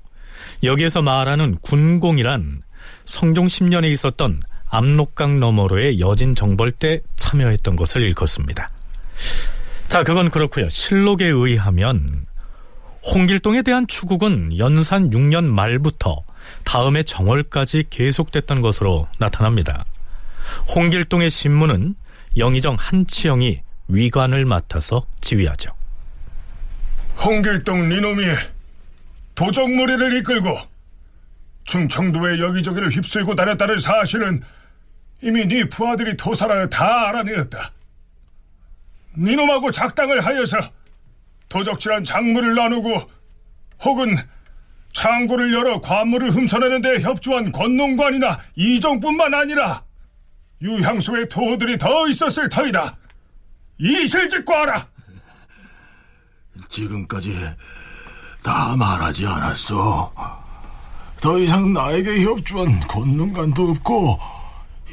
[0.63, 2.63] 여기에서 말하는 군공이란
[3.05, 8.71] 성종 10년에 있었던 압록강 너머로의 여진 정벌 때 참여했던 것을 일컫습니다.
[9.89, 10.69] 자, 그건 그렇고요.
[10.69, 12.27] 실록에 의하면
[13.15, 16.23] 홍길동에 대한 추국은 연산 6년 말부터
[16.65, 19.87] 다음해 정월까지 계속됐던 것으로 나타납니다.
[20.75, 21.95] 홍길동의 신문은
[22.39, 25.71] 영의정 한치영이 위관을 맡아서 지휘하죠.
[27.23, 28.25] 홍길동 니놈이
[29.35, 30.57] 도적무리를 이끌고
[31.65, 34.43] 충청도의 여기저기를 휩쓸고 다녔다는 사실은
[35.23, 37.73] 이미 네 부하들이 토살하여 다 알아내었다.
[39.17, 40.57] 니놈하고 작당을 하여서
[41.49, 43.11] 도적질한 작물을 나누고
[43.85, 44.17] 혹은
[44.93, 49.83] 창고를 열어 관물을 훔쳐내는 데 협조한 권농관이나 이정뿐만 아니라
[50.61, 52.97] 유향소의 토들이 더 있었을 터이다.
[53.79, 54.89] 이실직과하라.
[56.71, 57.37] 지금까지
[58.43, 60.13] 다 말하지 않았어.
[61.21, 64.19] 더 이상 나에게 협조한 권능관도 없고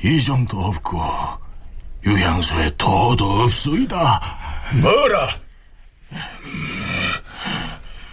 [0.04, 1.00] 이정도 없고
[2.06, 4.22] 유향소의 토도 없소이다.
[4.82, 5.30] 뭐라?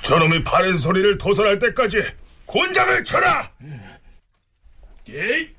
[0.03, 2.03] 저놈이 바른 소리를 도설할 때까지
[2.47, 3.51] 곤장을 쳐라!
[5.09, 5.51] 에이!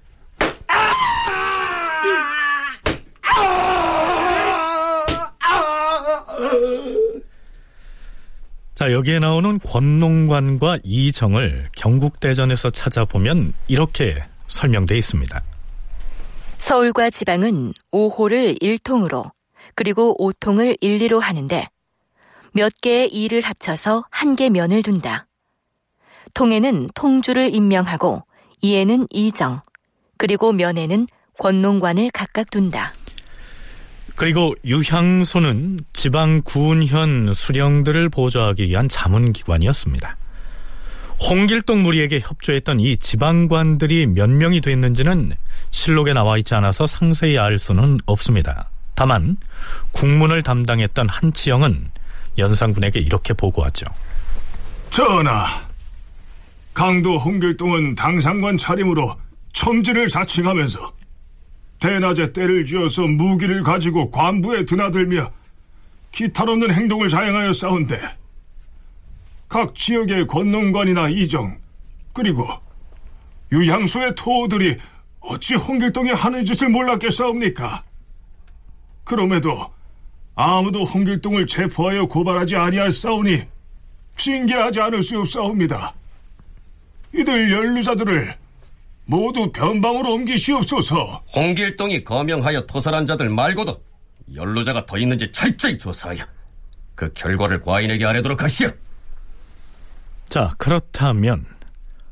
[8.75, 15.41] 자, 여기에 나오는 권농관과 이정을 경국대전에서 찾아보면 이렇게 설명되어 있습니다.
[16.57, 19.31] 서울과 지방은 5호를 1통으로
[19.75, 21.67] 그리고 5통을 1, 2로 하는데
[22.53, 25.27] 몇 개의 이를 합쳐서 한 개 면을 둔다.
[26.33, 28.23] 통에는 통주를 임명하고
[28.61, 29.61] 이에는 이정,
[30.17, 32.93] 그리고 면에는 권농관을 각각 둔다.
[34.23, 40.15] 그리고 유향소는 지방 군현 수령들을 보조하기 위한 자문기관이었습니다.
[41.19, 45.33] 홍길동 무리에게 협조했던 이 지방관들이 몇 명이 됐는지는
[45.71, 48.69] 실록에 나와 있지 않아서 상세히 알 수는 없습니다.
[48.95, 49.35] 다만
[49.91, 51.89] 국문을 담당했던 한치영은
[52.37, 53.85] 연산군에게 이렇게 보고하죠.
[54.89, 55.45] 전하,
[56.73, 59.17] 강도 홍길동은 당상관 차림으로
[59.51, 61.02] 첨지를 자칭하면서
[61.83, 65.29] 대낮에 때를 쥐어서 무기를 가지고 관부에 드나들며
[66.13, 67.99] 기탄없는 행동을 자행하여 싸운데
[69.49, 71.57] 각 지역의 권농관이나 이정
[72.13, 72.47] 그리고
[73.51, 74.77] 유향소의 토들이
[75.19, 77.83] 어찌 홍길동이 하는 짓을 몰랐겠사옵니까?
[79.03, 79.69] 그럼에도
[80.35, 83.43] 아무도 홍길동을 체포하여 고발하지 아니하사오니
[84.15, 85.93] 징계하지 않을 수 없사옵니다.
[87.13, 88.42] 이들 연루자들을
[89.05, 91.23] 모두 변방으로 옮기시옵소서.
[91.35, 93.75] 홍길동이 거명하여 토살한 자들 말고도
[94.33, 96.23] 연루자가 더 있는지 철저히 조사하여
[96.95, 98.69] 그 결과를 과인에게 아뢰도록 하시오.
[100.29, 101.45] 자, 그렇다면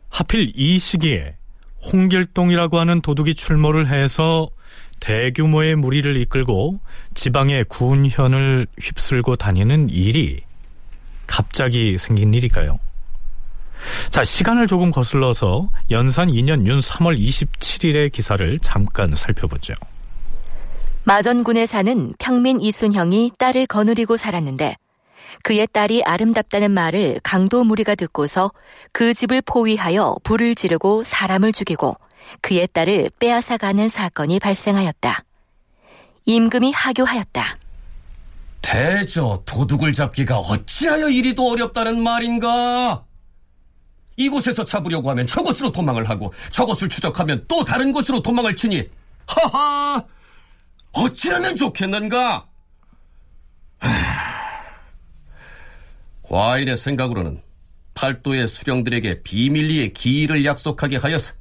[0.10, 1.36] 하필 이 시기에
[1.92, 4.50] 홍길동이라고 하는 도둑이 출몰을 해서
[5.00, 6.80] 대규모의 무리를 이끌고
[7.16, 10.42] 지방의 군현을 휩쓸고 다니는 일이
[11.26, 12.80] 갑자기 생긴 일일까요?
[14.10, 19.74] 자, 시간을 조금 거슬러서 연산 2년 윤 3월 27일의 기사를 잠깐 살펴보죠.
[21.04, 24.76] 마전군에 사는 평민 이순형이 딸을 거느리고 살았는데
[25.44, 28.52] 그의 딸이 아름답다는 말을 강도 무리가 듣고서
[28.92, 31.96] 그 집을 포위하여 불을 지르고 사람을 죽이고
[32.42, 35.24] 그의 딸을 빼앗아가는 사건이 발생하였다.
[36.26, 37.58] 임금이 하교하였다.
[38.62, 43.04] 대저 도둑을 잡기가 어찌하여 이리도 어렵다는 말인가?
[44.18, 48.90] 이곳에서 잡으려고 하면 저곳으로 도망을 하고 저곳을 추적하면 또 다른 곳으로 도망을 치니
[49.28, 50.04] 하하
[50.94, 52.48] 어찌하면 좋겠는가?
[56.24, 57.42] 과인의 생각으로는
[57.94, 61.34] 팔도의 수령들에게 비밀리에 기일을 약속하게 하여서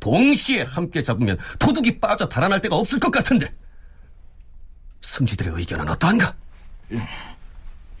[0.00, 3.52] 동시에 함께 잡으면 도둑이 빠져 달아날 데가 없을 것 같은데
[5.02, 6.34] 승지들의 의견은 어떠한가?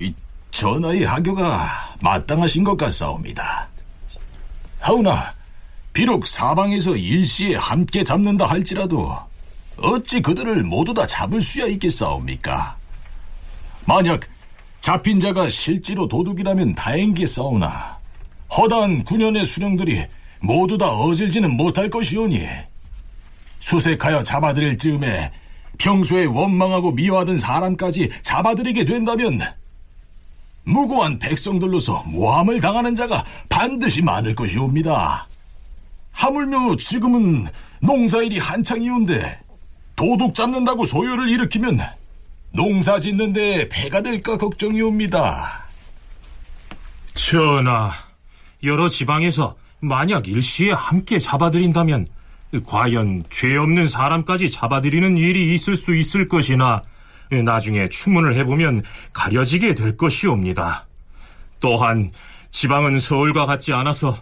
[0.00, 0.14] 이
[0.50, 3.68] 전하의 하교가 마땅하신 것 같사옵니다.
[4.82, 5.32] 하오나
[5.92, 9.16] 비록 사방에서 일시에 함께 잡는다 할지라도
[9.78, 12.76] 어찌 그들을 모두 다 잡을 수야 있겠사옵니까?
[13.84, 14.20] 만약
[14.80, 17.96] 잡힌 자가 실제로 도둑이라면 다행이겠사오나
[18.56, 20.04] 허다한 군연의 수령들이
[20.40, 22.44] 모두 다 어질지는 못할 것이오니
[23.60, 25.30] 수색하여 잡아들일 즈음에
[25.78, 29.40] 평소에 원망하고 미워하던 사람까지 잡아들이게 된다면
[30.64, 35.26] 무고한 백성들로서 모함을 당하는 자가 반드시 많을 것이옵니다.
[36.12, 37.48] 하물며 지금은
[37.80, 39.40] 농사일이 한창이온데
[39.96, 41.80] 도둑 잡는다고 소요를 일으키면
[42.52, 45.64] 농사 짓는데 배가 될까 걱정이옵니다.
[47.14, 47.92] 전하,
[48.62, 52.06] 여러 지방에서 만약 일시에 함께 잡아들인다면
[52.66, 56.82] 과연 죄 없는 사람까지 잡아들이는 일이 있을 수 있을 것이나
[57.34, 60.86] 나중에 추문을 해보면 가려지게 될 것이옵니다.
[61.60, 62.12] 또한
[62.50, 64.18] 지방은 서울과 같지 않아서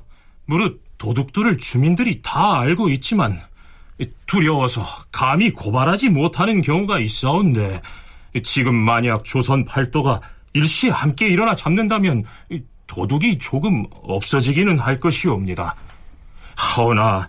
[0.46, 3.40] 무릇 도둑들을 주민들이 다 알고 있지만
[4.26, 7.82] 두려워서 감히 고발하지 못하는 경우가 있어온데
[8.42, 10.20] 지금 만약 조선 팔도가
[10.52, 12.24] 일시에 함께 일어나 잡는다면
[12.86, 15.74] 도둑이 조금 없어지기는 할 것이옵니다.
[16.56, 17.28] 하오나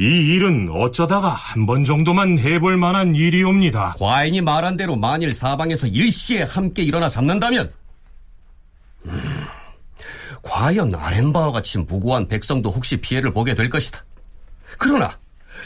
[0.00, 3.94] 이 일은 어쩌다가 한 번 정도만 해볼 만한 일이옵니다.
[3.98, 7.72] 과인이 말한 대로 만일 사방에서 일시에 함께 일어나 잡는다면
[9.06, 9.46] 음,
[10.42, 14.04] 과연 아렌바와 같이 무고한 백성도 혹시 피해를 보게 될 것이다.
[14.78, 15.18] 그러나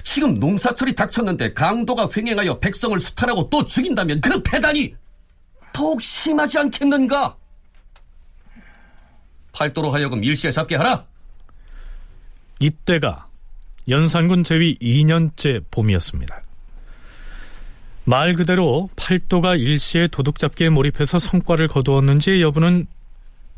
[0.02, 4.94] 지금 농사철이 닥쳤는데 강도가 횡행하여 백성을 수탈하고 또 죽인다면 그 패단이
[5.74, 7.36] 더욱 심하지 않겠는가?
[9.52, 11.04] 팔도로 하여금 일시에 잡게 하라.
[12.60, 13.26] 이때가
[13.88, 16.42] 연산군 제위 2년째 봄이었습니다.
[18.04, 22.86] 말 그대로 팔도가 일시에 도둑잡기에 몰입해서 성과를 거두었는지 여부는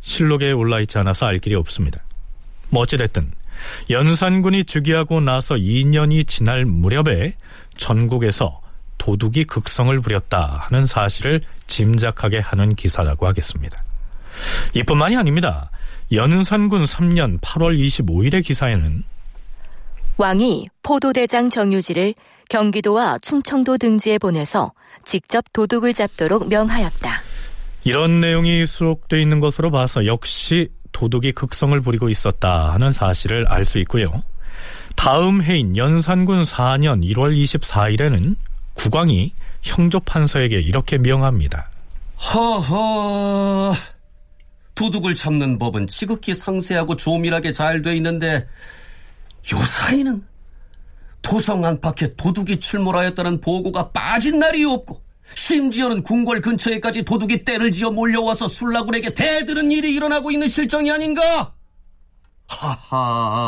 [0.01, 2.05] 실록에 올라 있지 않아서 알 길이 없습니다.
[2.71, 3.33] 뭐 어찌됐든
[3.89, 7.35] 연산군이 즉위하고 나서 2년이 지날 무렵에
[7.77, 8.61] 전국에서
[8.99, 13.83] 도둑이 극성을 부렸다 하는 사실을 짐작하게 하는 기사라고 하겠습니다.
[14.75, 15.71] 이뿐만이 아닙니다.
[16.13, 19.05] 연산군 3년 8월 25일의 기사에는
[20.17, 22.15] 왕이 포도대장 정유지를
[22.49, 24.69] 경기도와 충청도 등지에 보내서
[25.05, 27.23] 직접 도둑을 잡도록 명하였다.
[27.85, 33.79] 이런 내용이 수록되어 있는 것으로 봐서 역시 도둑이 극성을 부리고 있었다 하는 사실을 알 수
[33.81, 34.23] 있고요.
[34.97, 38.37] 다음 해인 연산군 4년 1월 24일에는
[38.75, 41.69] 국왕이 형조 판서에게 이렇게 명합니다.
[42.35, 43.75] 허허
[44.75, 48.47] 도둑을 잡는 법은 지극히 상세하고 조밀하게 잘 돼 있는데
[49.53, 50.25] 요사이는
[51.23, 55.03] 도성 안팎에 도둑이 출몰하였다는 보고가 빠진 날이 없고
[55.35, 61.55] 심지어는 궁궐 근처에까지 도둑이 때를 지어 몰려와서 술라군에게 대드는 일이 일어나고 있는 실정이 아닌가?
[62.47, 63.41] 하하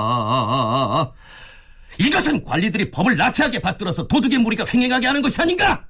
[1.98, 5.86] 이것은 관리들이 법을 나태하게 받들어서 도둑의 무리가 횡행하게 하는 것이 아닌가?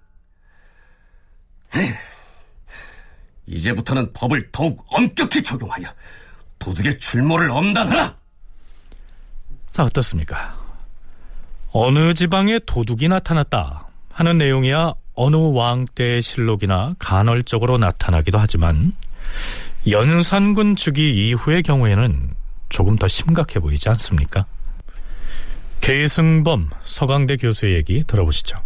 [1.74, 1.94] 에휴,
[3.46, 5.86] 이제부터는 법을 더욱 엄격히 적용하여
[6.58, 8.25] 도둑의 출몰을 엄단하라!
[9.76, 10.56] 자, 어떻습니까?
[11.70, 18.94] 어느 지방에 도둑이 나타났다 하는 내용이야 어느 왕 때의 실록이나 간헐적으로 나타나기도 하지만
[19.90, 22.30] 연산군 즉위 이후의 경우에는
[22.70, 24.46] 조금 더 심각해 보이지 않습니까?
[25.82, 28.56] 계승범 서강대 교수의 얘기 들어보시죠.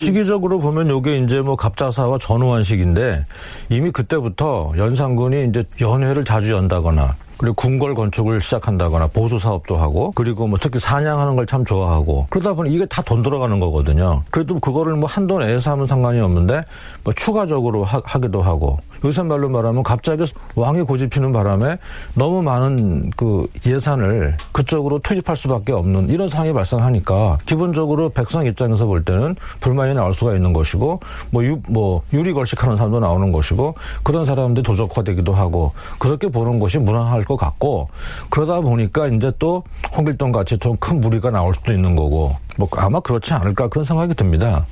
[0.00, 3.24] 시기적으로 보면 요게 이제 뭐 갑자사와 전후환식인데
[3.70, 10.46] 이미 그때부터 연산군이 이제 연회를 자주 연다거나 그리고 궁궐 건축을 시작한다거나 보수 사업도 하고 그리고
[10.46, 14.22] 뭐 특히 사냥하는 걸 참 좋아하고 그러다 보니 이게 다 돈 들어가는 거거든요.
[14.30, 16.62] 그래도 그거를 뭐 한도 내에서 하면 상관이 없는데
[17.04, 20.24] 뭐 추가적으로 하, 기도 하고 요새 말로 말하면 갑자기
[20.54, 21.78] 왕이 고집피는 바람에
[22.14, 29.04] 너무 많은 그 예산을 그쪽으로 투입할 수밖에 없는 이런 상황이 발생하니까 기본적으로 백성 입장에서 볼
[29.04, 34.24] 때는 불만이 나올 수가 있는 것이고 뭐, 유, 뭐 유리 걸식하는 사람도 나오는 것이고 그런
[34.24, 37.88] 사람들이 도적화되기도 하고 그렇게 보는 것이 무난할 것 같고
[38.30, 39.62] 그러다 보니까 이제 또
[39.94, 44.14] 홍길동 같이 좀 큰 무리가 나올 수도 있는 거고 뭐 아마 그렇지 않을까 그런 생각이
[44.14, 44.64] 듭니다.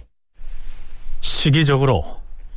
[1.21, 2.05] 시기적으로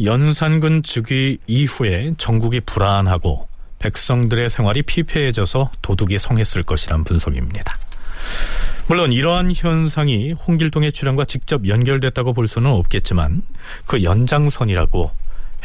[0.04, 3.48] 연산군 즉위 이후에 전국이 불안하고
[3.80, 7.78] 백성들의 생활이 피폐해져서 도둑이 성했을 것이란 분석입니다.
[8.88, 13.44] 물론 이러한 현상이 홍길동의 출현과 직접 연결됐다고 볼 수는 없겠지만
[13.86, 15.12] 그 연장선이라고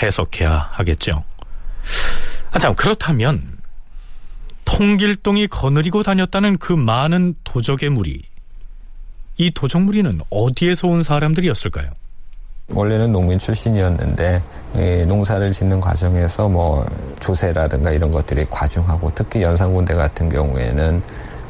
[0.03, 1.25] 해석해야 하겠죠.
[2.51, 3.59] 아, 참, 그렇다면
[4.65, 8.23] 통길동이 거느리고 다녔다는 그 많은 도적의 무리,
[9.37, 11.91] 이 도적무리는 어디에서 온 사람들이었을까요?
[12.73, 14.43] 원래는 농민 출신이었는데
[14.77, 16.85] 이 농사를 짓는 과정에서 뭐
[17.21, 21.03] 조세라든가 이런 것들이 과중하고 특히 연산군대 같은 경우에는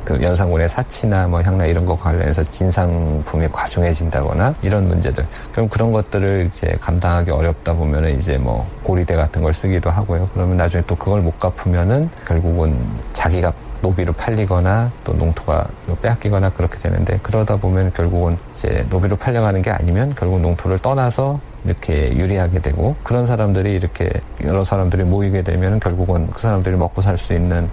[0.04, 6.50] 그 연산군의 사치나 뭐 향락 이런 거 관련해서 진상품이 과중해진다거나 이런 문제들 그럼 그런 것들을
[6.52, 10.28] 이제 감당하기 어렵다 보면은 이제 뭐 고리대 같은 걸 쓰기도 하고요.
[10.34, 12.76] 그러면 나중에 또 그걸 못 갚으면은 결국은
[13.14, 13.52] 자기가
[13.85, 15.66] 노비로 팔리거나 또 농토가
[16.01, 22.16] 빼앗기거나 그렇게 되는데 그러다 보면 결국은 이제 노비로 팔려가는 게 아니면 결국 농토를 떠나서 이렇게
[22.16, 24.11] 유리하게 되고 그런 사람들이 이렇게
[24.43, 27.68] 여러 사람들이 모이게 되면 결국은 그 사람들이 먹고 살 수 있는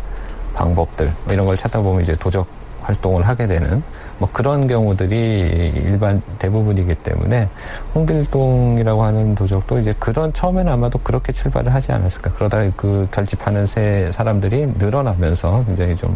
[0.54, 2.46] 방법들 뭐 이런 걸 찾다 보면 이제 도적
[2.82, 3.82] 활동을 하게 되는
[4.22, 7.50] 뭐 그런 경우들이 일반 대부분이기 때문에
[7.96, 12.32] 홍길동이라고 하는 도적도 이제 그런 처음에는 아마도 그렇게 출발을 하지 않았을까.
[12.34, 16.16] 그러다 그 결집하는 새 사람들이 늘어나면서 굉장히 좀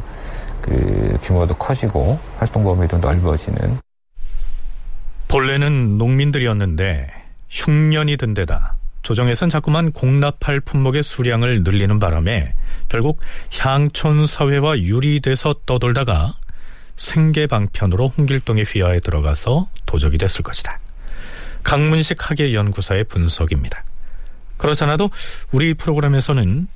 [0.65, 3.77] 그 규모도 커지고 활동 범위도 넓어지는.
[5.27, 7.07] 본래는 농민들이었는데
[7.49, 12.53] 흉년이 든 데다 조정에선 자꾸만 공납할 품목의 수량을 늘리는 바람에
[12.89, 13.19] 결국
[13.55, 16.33] 향촌 사회와 유리돼서 떠돌다가
[16.95, 20.79] 생계 방편으로 홍길동의 휘하에 들어가서 도적이 됐을 것이다.
[21.63, 23.83] 강문식 학예 연구사의 분석입니다.
[24.57, 25.09] 그렇잖아도
[25.51, 26.67] 우리 프로그램에서는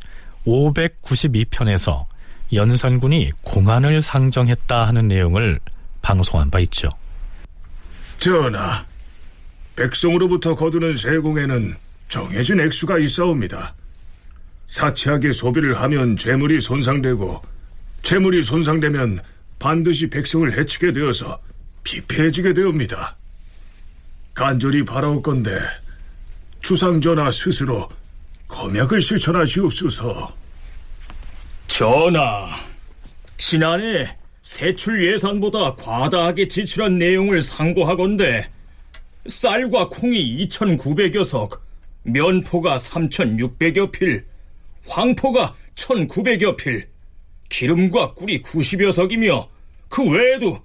[0.45, 2.05] 592편에서
[2.53, 5.59] 연산군이 공안을 상정했다 하는 내용을
[6.01, 6.89] 방송한 바 있죠.
[8.17, 8.83] 전하,
[9.75, 11.75] 백성으로부터 거두는 세공에는
[12.09, 13.75] 정해진 액수가 있사옵니다.
[14.67, 17.41] 사치하게 소비를 하면 재물이 손상되고
[18.03, 19.21] 재물이 손상되면
[19.59, 21.39] 반드시 백성을 해치게 되어서
[21.83, 23.15] 피폐해지게 되옵니다.
[24.33, 25.59] 간절히 바라올 건데
[26.61, 27.89] 주상전하 스스로
[28.47, 30.33] 검약을 실천하시옵소서.
[31.67, 32.49] 전하,
[33.37, 34.07] 지난해
[34.41, 38.49] 세출 예산보다 과다하게 지출한 내용을 상고하건대
[39.27, 41.63] 쌀과 콩이 2,900여 석,
[42.03, 44.25] 면포가 3,600여 필,
[44.87, 46.87] 황포가 1,900여 필,
[47.49, 49.49] 기름과 꿀이 90여 석이며
[49.89, 50.59] 그 외에도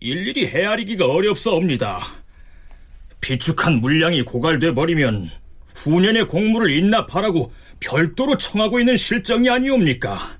[0.00, 2.06] 일일이 헤아리기가 어렵사옵니다.
[3.20, 5.30] 비축한 물량이 고갈돼 버리면
[5.74, 10.38] 후년의 공물을 인납하라고 별도로 청하고 있는 실정이 아니옵니까?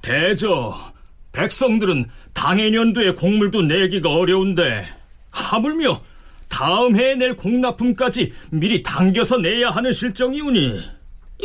[0.00, 0.92] 대저,
[1.32, 4.84] 백성들은 당해 년도의 공물도 내기가 어려운데
[5.30, 6.00] 하물며
[6.48, 10.80] 다음 해에 낼 공납품까지 미리 당겨서 내야 하는 실정이오니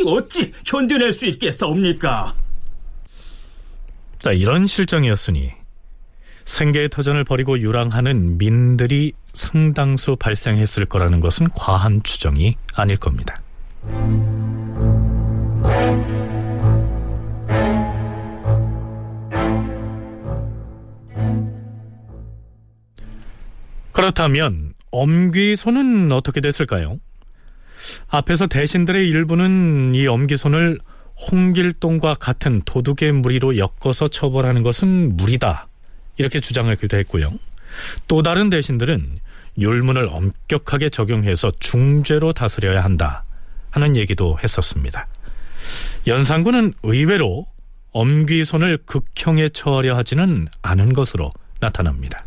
[0.04, 2.34] 어찌 견뎌낼 수 있겠사옵니까?
[4.18, 5.52] 자, 이런 실정이었으니
[6.44, 13.40] 생계의 터전을 벌이고 유랑하는 민들이 상당수 발생했을 거라는 것은 과한 추정이 아닐 겁니다.
[23.92, 26.98] 그렇다면 엄귀손은 어떻게 됐을까요?
[28.08, 30.78] 앞에서 대신들의 일부는 이 엄기손을
[31.20, 35.66] 홍길동과 같은 도둑의 무리로 엮어서 처벌하는 것은 무리다.
[36.16, 37.32] 이렇게 주장하기도 했고요.
[38.06, 39.20] 또 다른 대신들은
[39.58, 43.24] 율문을 엄격하게 적용해서 중죄로 다스려야 한다.
[43.70, 45.06] 하는 얘기도 했었습니다.
[46.06, 47.46] 연산군은 의외로
[47.92, 52.24] 엄귀손을 극형에 처하려 하지는 않은 것으로 나타납니다.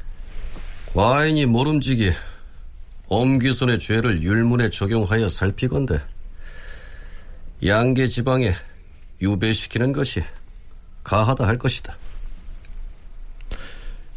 [0.93, 2.11] 과인이 모름지기
[3.07, 5.99] 엄귀손의 죄를 율문에 적용하여 살피건대
[7.65, 8.53] 양계 지방에
[9.21, 10.23] 유배시키는 것이
[11.03, 11.95] 가하다 할 것이다.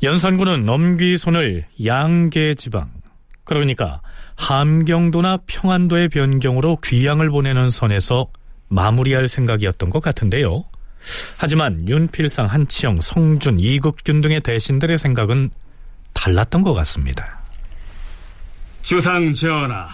[0.03, 2.91] 연산군은 엄귀손을 양계 지방
[3.45, 4.01] 그러니까
[4.37, 8.27] 함경도나 평안도의 변경으로 귀양을 보내는 선에서
[8.69, 10.65] 마무리할 생각이었던 것 같은데요.
[11.37, 15.51] 하지만 윤필상, 한치영, 성준, 이국균 등의 대신들의 생각은
[16.15, 17.41] 달랐던 것 같습니다.
[18.83, 19.89] 주상 전하,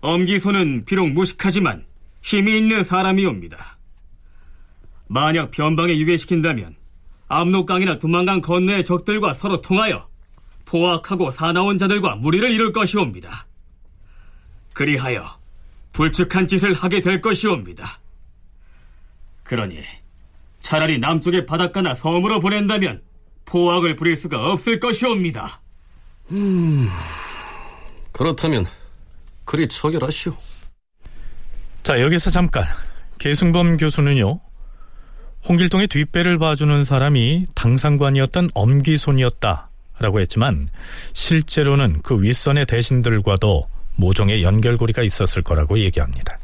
[0.00, 1.84] 엄기소는 비록 무식하지만
[2.22, 3.76] 힘이 있는 사람이옵니다.
[5.12, 6.74] 만약 변방에 유배시킨다면
[7.28, 10.08] 압록강이나 두만강 건너의 적들과 서로 통하여
[10.64, 13.46] 포악하고 사나운 자들과 무리를 이룰 것이옵니다.
[14.72, 15.38] 그리하여
[15.92, 18.00] 불측한 짓을 하게 될 것이옵니다.
[19.42, 19.82] 그러니
[20.60, 23.02] 차라리 남쪽의 바닷가나 섬으로 보낸다면
[23.44, 25.60] 포악을 부릴 수가 없을 것이옵니다.
[26.30, 26.88] 음,
[28.12, 28.64] 그렇다면
[29.44, 30.34] 그리 처결하시오.
[31.82, 32.64] 자, 여기서 잠깐.
[33.18, 34.40] 계승범 교수는요,
[35.48, 39.68] 홍길동의 뒷배를 봐주는 사람이 당상관이었던 엄기손이었다.
[39.98, 40.68] 라고 했지만,
[41.12, 46.38] 실제로는 그 윗선의 대신들과도 모종의 연결고리가 있었을 거라고 얘기합니다.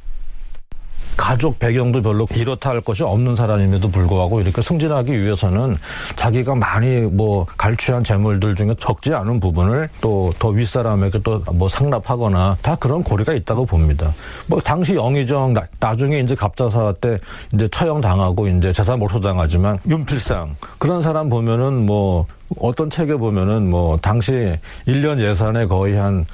[1.19, 5.77] 가족 배경도 별로 이렇다 할 것이 없는 사람임에도 불구하고 이렇게 승진하기 위해서는
[6.17, 12.59] 자기가 많이 뭐 갈취한 재물들 중에 적지 않은 부분을 또 더 윗사람에게 또 뭐 상납하거나
[12.63, 14.15] 다 그런 고리가 있다고 봅니다.
[14.47, 17.19] 뭐 당시 영의정 나, 나중에 이제 갑자사 때
[17.53, 22.27] 이제 처형 당하고 이제 재산 몰소 당하지만 윤필상 그런 사람 보면은 뭐
[22.59, 26.25] 어떤 책에 보면은 뭐 당시 1년 예산에 거의 한,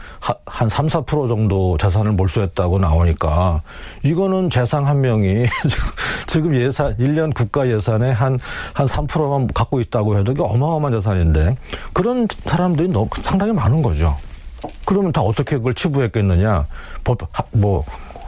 [0.47, 3.63] 한 3, 4% 정도 재산을 몰수했다고 나오니까
[4.05, 5.47] 이거는 재상 한 명이
[6.29, 8.39] 지금 예산, 1년 국가 예산에 한,
[8.73, 11.57] 한 3%만 갖고 있다고 해도 이게 어마어마한 재산인데
[11.93, 14.17] 그런 사람들이 너무 상당히 많은 거죠.
[14.85, 16.67] 그러면 다 어떻게 그걸 치부했겠느냐.
[17.03, 17.19] 법,
[17.53, 17.85] 뭐,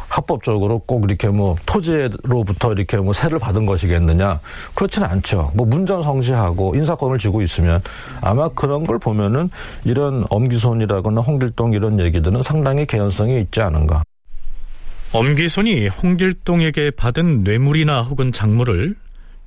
[0.08, 4.40] 합법적으로 꼭 이렇게 뭐 토지로부터 이렇게 뭐 세를 받은 것이겠느냐
[4.74, 5.52] 그렇지는 않죠.
[5.54, 7.82] 뭐 문전성시하고 인사권을 쥐고 있으면
[8.20, 9.50] 아마 그런 걸 보면은
[9.84, 14.02] 이런 엄기손이라거나 홍길동 이런 얘기들은 상당히 개연성이 있지 않은가.
[15.12, 18.94] 엄기손이 홍길동에게 받은 뇌물이나 혹은 작물을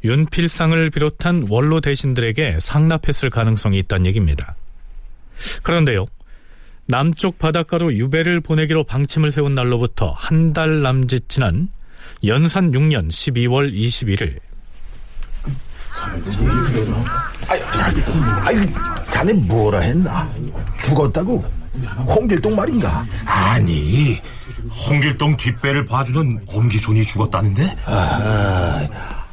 [0.04, 4.56] 윤필상을 비롯한 원로 대신들에게 상납했을 가능성이 있다는 얘기입니다.
[5.64, 6.06] 그런데요.
[6.94, 11.70] 남쪽 바닷가로 유배를 보내기로 방침을 세운 날로부터 한 달 남짓 지난
[12.26, 14.40] 연산 6년 12월 21일
[17.48, 17.62] 아유,
[18.44, 18.66] 아유,
[19.10, 20.28] 자네 뭐라 했나?
[20.80, 21.44] 죽었다고?
[22.08, 23.06] 홍길동 말인가?
[23.26, 24.20] 아니,
[24.88, 27.76] 홍길동 뒷배를 봐주는 엄기손이 죽었다는데?
[27.86, 28.88] 아,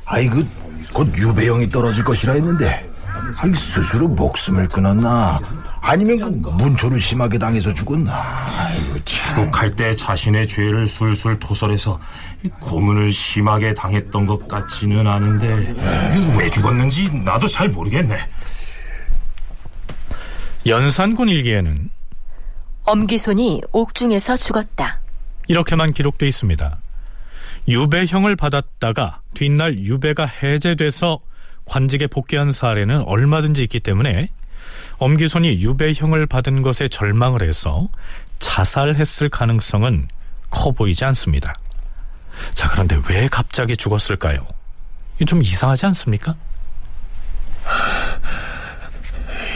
[0.04, 0.46] 아이 그,
[0.92, 2.86] 곧 유배형이 떨어질 것이라 했는데
[3.55, 5.39] 스스로 목숨을 끊었나?
[5.81, 8.12] 아니면 그 문초를 심하게 당해서 죽었나?
[8.59, 11.99] 아이고, 추국할 때 자신의 죄를 술술 토설해서
[12.61, 15.74] 고문을 심하게 당했던 것 같지는 않은데
[16.39, 18.18] 왜 죽었는지 나도 잘 모르겠네.
[20.66, 21.91] 연산군 일기에는
[22.85, 25.01] 엄기손이 옥중에서 죽었다.
[25.49, 26.79] 이렇게만 기록돼 있습니다.
[27.68, 31.20] 유배형을 받았다가 뒷날 유배가 해제돼서
[31.67, 34.31] 관직에 복귀한 사례는 얼마든지 있기 때문에
[34.99, 37.87] 엄기손이 유배형을 받은 것에 절망을 해서
[38.39, 40.09] 자살했을 가능성은
[40.51, 41.53] 커 보이지 않습니다.
[42.55, 44.47] 자, 그런데 왜 갑자기 죽었을까요?
[45.27, 46.35] 좀 이상하지 않습니까?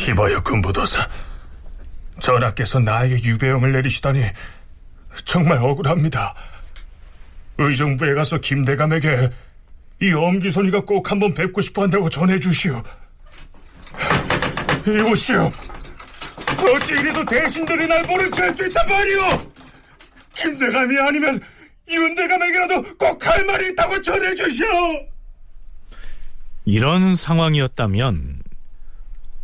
[0.09, 1.09] 이봐요, 금부도사.
[2.21, 4.25] 전하께서 나에게 유배형을 내리시다니
[5.25, 6.35] 정말 억울합니다.
[7.59, 9.31] 의정부에 가서 김대감에게
[10.03, 12.82] 이 엄기손이가 꼭 한번 뵙고 싶어 한다고 전해주시오.
[14.86, 15.51] 이보시오.
[16.74, 19.53] 어찌 이래도 대신들이 날 모른 척할수 있단 말이오.
[20.34, 21.40] 김대감이 아니면
[21.88, 24.66] 윤대감에게라도 꼭 할 말이 있다고 전해주시오.
[26.64, 28.42] 이런 상황이었다면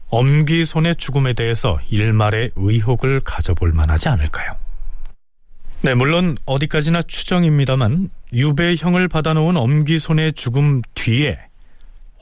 [0.08, 4.52] 엄기손의 죽음에 대해서 일말의 의혹을 가져볼 만하지 않을까요?
[5.82, 11.38] 네, 물론 어디까지나 추정입니다만 유배형을 받아놓은 엄기손의 죽음 뒤에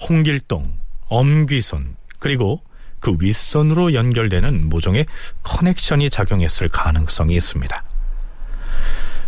[0.00, 0.72] 홍길동,
[1.08, 2.62] 엄기손, 그리고
[3.00, 5.06] 그 윗선으로 연결되는 모종의
[5.42, 7.84] 커넥션이 작용했을 가능성이 있습니다.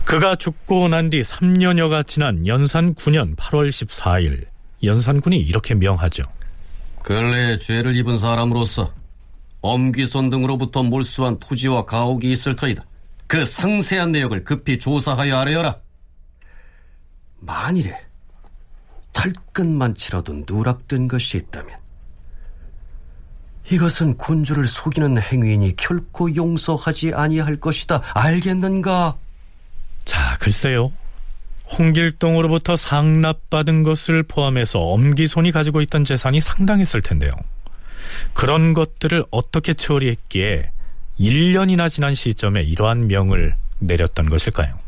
[0.05, 4.47] 그가 죽고 난 뒤 3년여가 지난 연산 9년 8월 14일
[4.83, 6.23] 연산군이 이렇게 명하죠.
[7.03, 8.93] 근래에 죄를 입은 사람으로서
[9.63, 12.85] 엄귀손 등으로부터 몰수한 토지와 가옥이 있을 터이다.
[13.27, 15.77] 그 상세한 내역을 급히 조사하여 알아여라.
[17.39, 17.99] 만일에
[19.13, 21.77] 털끝만 치러도 누락된 것이 있다면
[23.71, 28.01] 이것은 군주를 속이는 행위이니 결코 용서하지 아니할 것이다.
[28.15, 29.17] 알겠는가?
[30.05, 30.93] 자, 글쎄요.
[31.77, 37.31] 홍길동으로부터 상납받은 것을 포함해서 엄기손이 가지고 있던 재산이 상당했을 텐데요.
[38.35, 40.71] 그런 것들을 어떻게 처리했기에
[41.19, 44.79] 1년이나 지난 시점에 이러한 명을 내렸던 것일까요?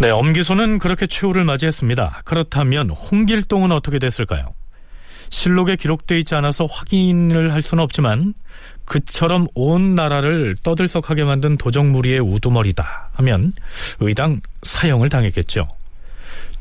[0.00, 2.22] 네, 엄기손은 그렇게 최후를 맞이했습니다.
[2.24, 4.54] 그렇다면 홍길동은 어떻게 됐을까요?
[5.28, 8.32] 실록에 기록되어 있지 않아서 확인을 할 수는 없지만
[8.86, 13.52] 그처럼 온 나라를 떠들썩하게 만든 도적무리의 우두머리다 하면
[14.00, 15.68] 의당 사형을 당했겠죠.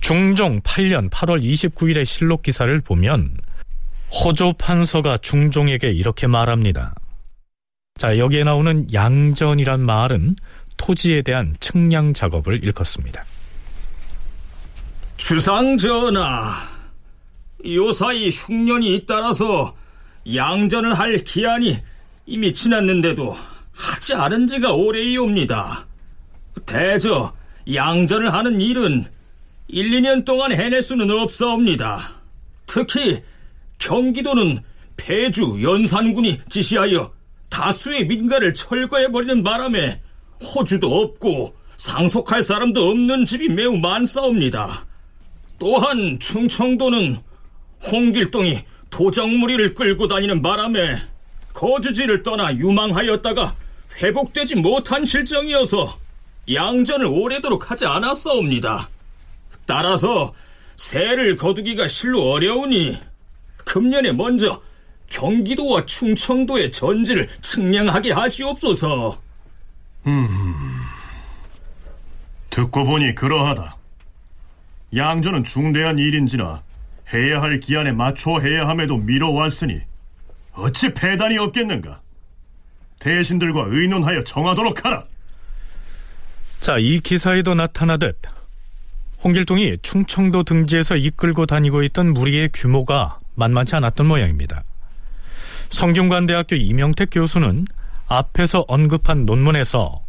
[0.02, 3.38] 중종 8년 8월 29일의 실록 기사를 보면
[4.12, 6.94] 호조 판서가 중종에게 이렇게 말합니다.
[8.00, 10.36] 자, 여기에 나오는 양전이란 말은
[10.80, 13.24] 토지에 대한 측량 작업을 일컫습니다.
[15.18, 16.56] 주상 전하,
[17.64, 19.76] 요사이 흉년이 잇따라서
[20.34, 21.78] 양전을 할 기한이
[22.26, 23.36] 이미 지났는데도
[23.74, 25.86] 하지 않은 지가 오래이옵니다.
[26.66, 27.34] 대저
[27.72, 29.06] 양전을 하는 일은
[29.68, 32.10] 1, 2년 동안 해낼 수는 없사옵니다.
[32.66, 33.22] 특히
[33.78, 34.62] 경기도는
[34.98, 37.12] 폐주 연산군이 지시하여
[37.50, 40.02] 다수의 민가를 철거해버리는 바람에
[40.42, 44.86] 호주도 없고 상속할 사람도 없는 집이 매우 많사옵니다.
[45.58, 47.18] 또한 충청도는
[47.92, 51.02] 홍길동이 도적무리를 끌고 다니는 바람에
[51.54, 53.56] 거주지를 떠나 유망하였다가
[54.02, 55.98] 회복되지 못한 실정이어서
[56.52, 58.90] 양전을 오래도록 하지 않았사옵니다.
[59.66, 60.34] 따라서
[60.76, 62.98] 새를 거두기가 실로 어려우니
[63.66, 64.62] 금년에 먼저
[65.10, 69.29] 경기도와 충청도의 전지를 측량하게 하시옵소서.
[70.08, 70.56] 음,
[72.50, 73.78] 듣고 보니 그러하다.
[74.96, 76.64] 양조는 중대한 일인지라
[77.14, 79.82] 해야 할 기한에 맞춰 해야 함에도 미뤄왔으니
[80.54, 82.02] 어찌 배단이 없겠는가?
[83.00, 85.06] 대신들과 의논하여 정하도록 하라.
[86.60, 88.20] 자, 이 기사에도 나타나듯
[89.24, 94.64] 홍길동이 충청도 등지에서 이끌고 다니고 있던 무리의 규모가 만만치 않았던 모양입니다.
[95.70, 97.66] 성균관대학교 이명택 교수는
[98.10, 100.04] 앞에서 언급한 논문에서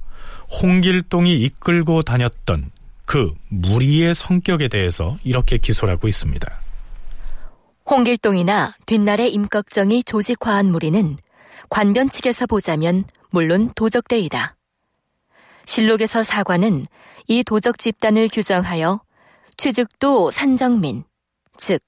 [0.62, 2.70] 홍길동이 이끌고 다녔던
[3.04, 6.60] 그 무리의 성격에 대해서 이렇게 기술하고 있습니다.
[7.88, 11.16] 홍길동이나 뒷날의 임꺽정이 조직화한 무리는
[11.68, 14.56] 관변 측에서 보자면 물론 도적대이다.
[15.66, 16.86] 실록에서 사관은
[17.28, 19.00] 이 도적 집단을 규정하여
[19.56, 21.04] 취직도 산정민,
[21.58, 21.80] 즉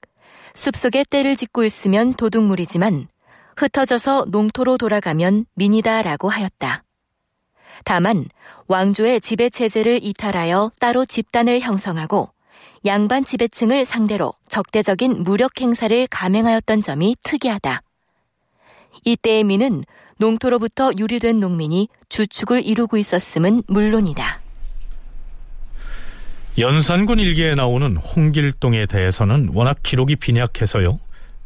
[0.53, 3.07] 숲속에 떼를 짓고 있으면 도둑물이지만
[3.55, 6.83] 흩어져서 농토로 돌아가면 민이다라고 하였다.
[7.85, 8.25] 다만
[8.67, 12.29] 왕조의 지배 체제를 이탈하여 따로 집단을 형성하고
[12.85, 17.81] 양반 지배층을 상대로 적대적인 무력 행사를 감행하였던 점이 특이하다.
[19.05, 19.83] 이때의 민은
[20.17, 24.39] 농토로부터 유리된 농민이 주축을 이루고 있었음은 물론이다.
[26.57, 30.99] 연산군 일기에 나오는 홍길동에 대해서는 워낙 기록이 빈약해서요.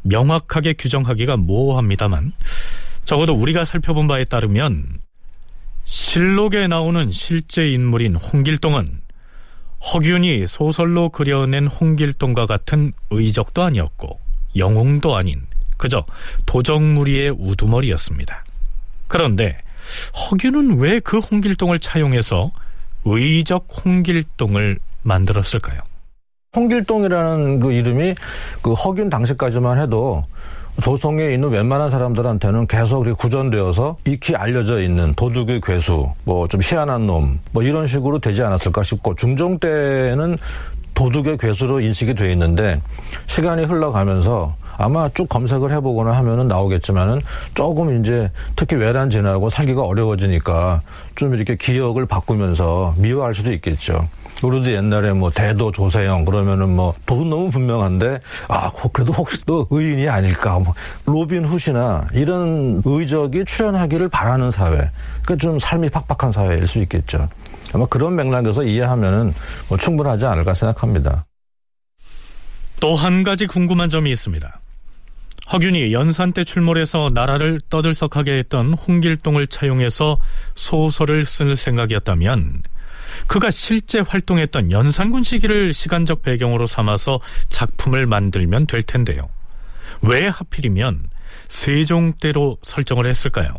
[0.08, 2.32] 명확하게 규정하기가 모호합니다만
[3.04, 5.00] 적어도 우리가 살펴본 바에 따르면
[5.84, 9.00] 실록에 나오는 실제 인물인 홍길동은
[9.92, 14.18] 허균이 소설로 그려낸 홍길동과 같은 의적도 아니었고
[14.56, 15.46] 영웅도 아닌
[15.76, 16.04] 그저
[16.46, 18.44] 도적무리의 우두머리였습니다.
[19.06, 19.58] 그런데
[20.30, 22.50] 허균은 왜 그 홍길동을 차용해서
[23.04, 25.80] 의적 홍길동을 만들었을까요?
[26.58, 28.14] 홍길동이라는 그 이름이
[28.62, 30.24] 그 허균 당시까지만 해도
[30.82, 37.38] 도성에 있는 웬만한 사람들한테는 계속 구전되어서 익히 알려져 있는 도둑의 괴수, 뭐 좀 희한한 놈,
[37.52, 40.38] 뭐 이런 식으로 되지 않았을까 싶고 중종 때는
[40.94, 42.80] 도둑의 괴수로 인식이 돼 있는데
[43.26, 47.20] 시간이 흘러가면서 아마 쭉 검색을 해보거나 하면은 나오겠지만은
[47.54, 50.82] 조금 이제 특히 왜란 지나고 살기가 어려워지니까
[51.16, 54.06] 좀 이렇게 기억을 바꾸면서 미워할 수도 있겠죠.
[54.42, 60.08] 우리도 옛날에 뭐 대도 조세형 그러면은 뭐 도둑 너무 분명한데 아 그래도 혹시 또 의인이
[60.08, 60.74] 아닐까 뭐
[61.06, 64.90] 로빈 훗이나 이런 의적이 출현하기를 바라는 사회
[65.22, 67.28] 그러니까 좀 삶이 팍팍한 사회일 수 있겠죠.
[67.74, 69.34] 아마 그런 맥락에서 이해하면은
[69.68, 71.24] 뭐 충분하지 않을까 생각합니다.
[72.80, 74.60] 또 한 가지 궁금한 점이 있습니다.
[75.52, 80.18] 허균이 연산 때 출몰해서 나라를 떠들썩하게 했던 홍길동을 차용해서
[80.54, 82.62] 소설을 쓸 생각이었다면
[83.26, 89.28] 그가 실제 활동했던 연산군 시기를 시간적 배경으로 삼아서 작품을 만들면 될 텐데요.
[90.02, 91.10] 왜 하필이면
[91.48, 93.54] 세종대로 설정을 했을까요?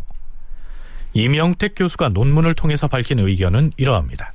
[1.14, 4.34] 이명택 교수가 논문을 통해서 밝힌 의견은 이러합니다.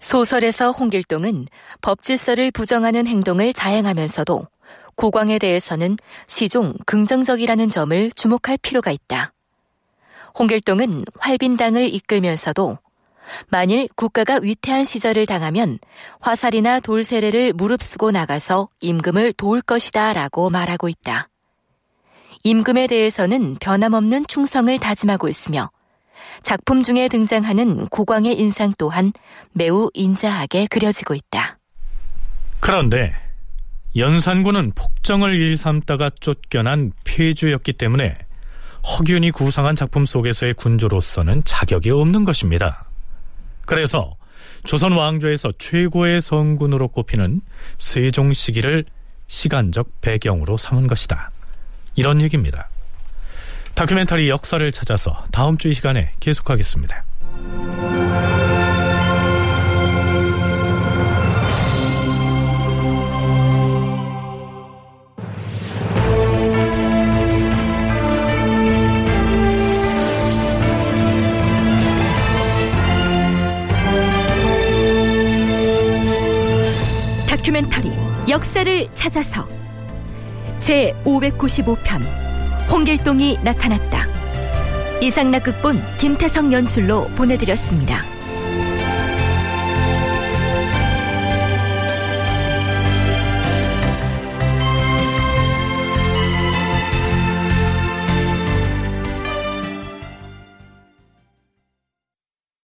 [0.00, 1.46] 소설에서 홍길동은
[1.82, 4.46] 법질서를 부정하는 행동을 자행하면서도
[4.96, 5.96] 국왕에 대해서는
[6.26, 9.32] 시종 긍정적이라는 점을 주목할 필요가 있다.
[10.38, 12.78] 홍길동은 활빈당을 이끌면서도
[13.48, 15.78] 만일 국가가 위태한 시절을 당하면
[16.20, 21.28] 화살이나 돌 세례를 무릅쓰고 나가서 임금을 도울 것이다 라고 말하고 있다.
[22.42, 25.70] 임금에 대해서는 변함없는 충성을 다짐하고 있으며
[26.42, 29.12] 작품 중에 등장하는 국왕의 인상 또한
[29.52, 31.58] 매우 인자하게 그려지고 있다.
[32.60, 33.14] 그런데
[33.96, 38.16] 연산군은 폭정을 일삼다가 쫓겨난 폐주였기 때문에
[38.82, 42.89] 허균이 구상한 작품 속에서의 군주로서는 자격이 없는 것입니다.
[43.70, 44.16] 그래서
[44.64, 47.40] 조선 왕조에서 최고의 성군으로 꼽히는
[47.78, 48.84] 세종 시기를
[49.28, 51.30] 시간적 배경으로 삼은 것이다.
[51.94, 52.68] 이런 얘기입니다.
[53.76, 57.04] 다큐멘터리 역사를 찾아서 다음 주 이 시간에 계속하겠습니다.
[77.40, 77.90] 다큐멘터리
[78.28, 79.48] 역사를 찾아서
[80.60, 82.02] 제 595편
[82.70, 84.06] 홍길동이 나타났다.
[85.00, 88.04] 이상락 극본 김태성 연출로 보내드렸습니다.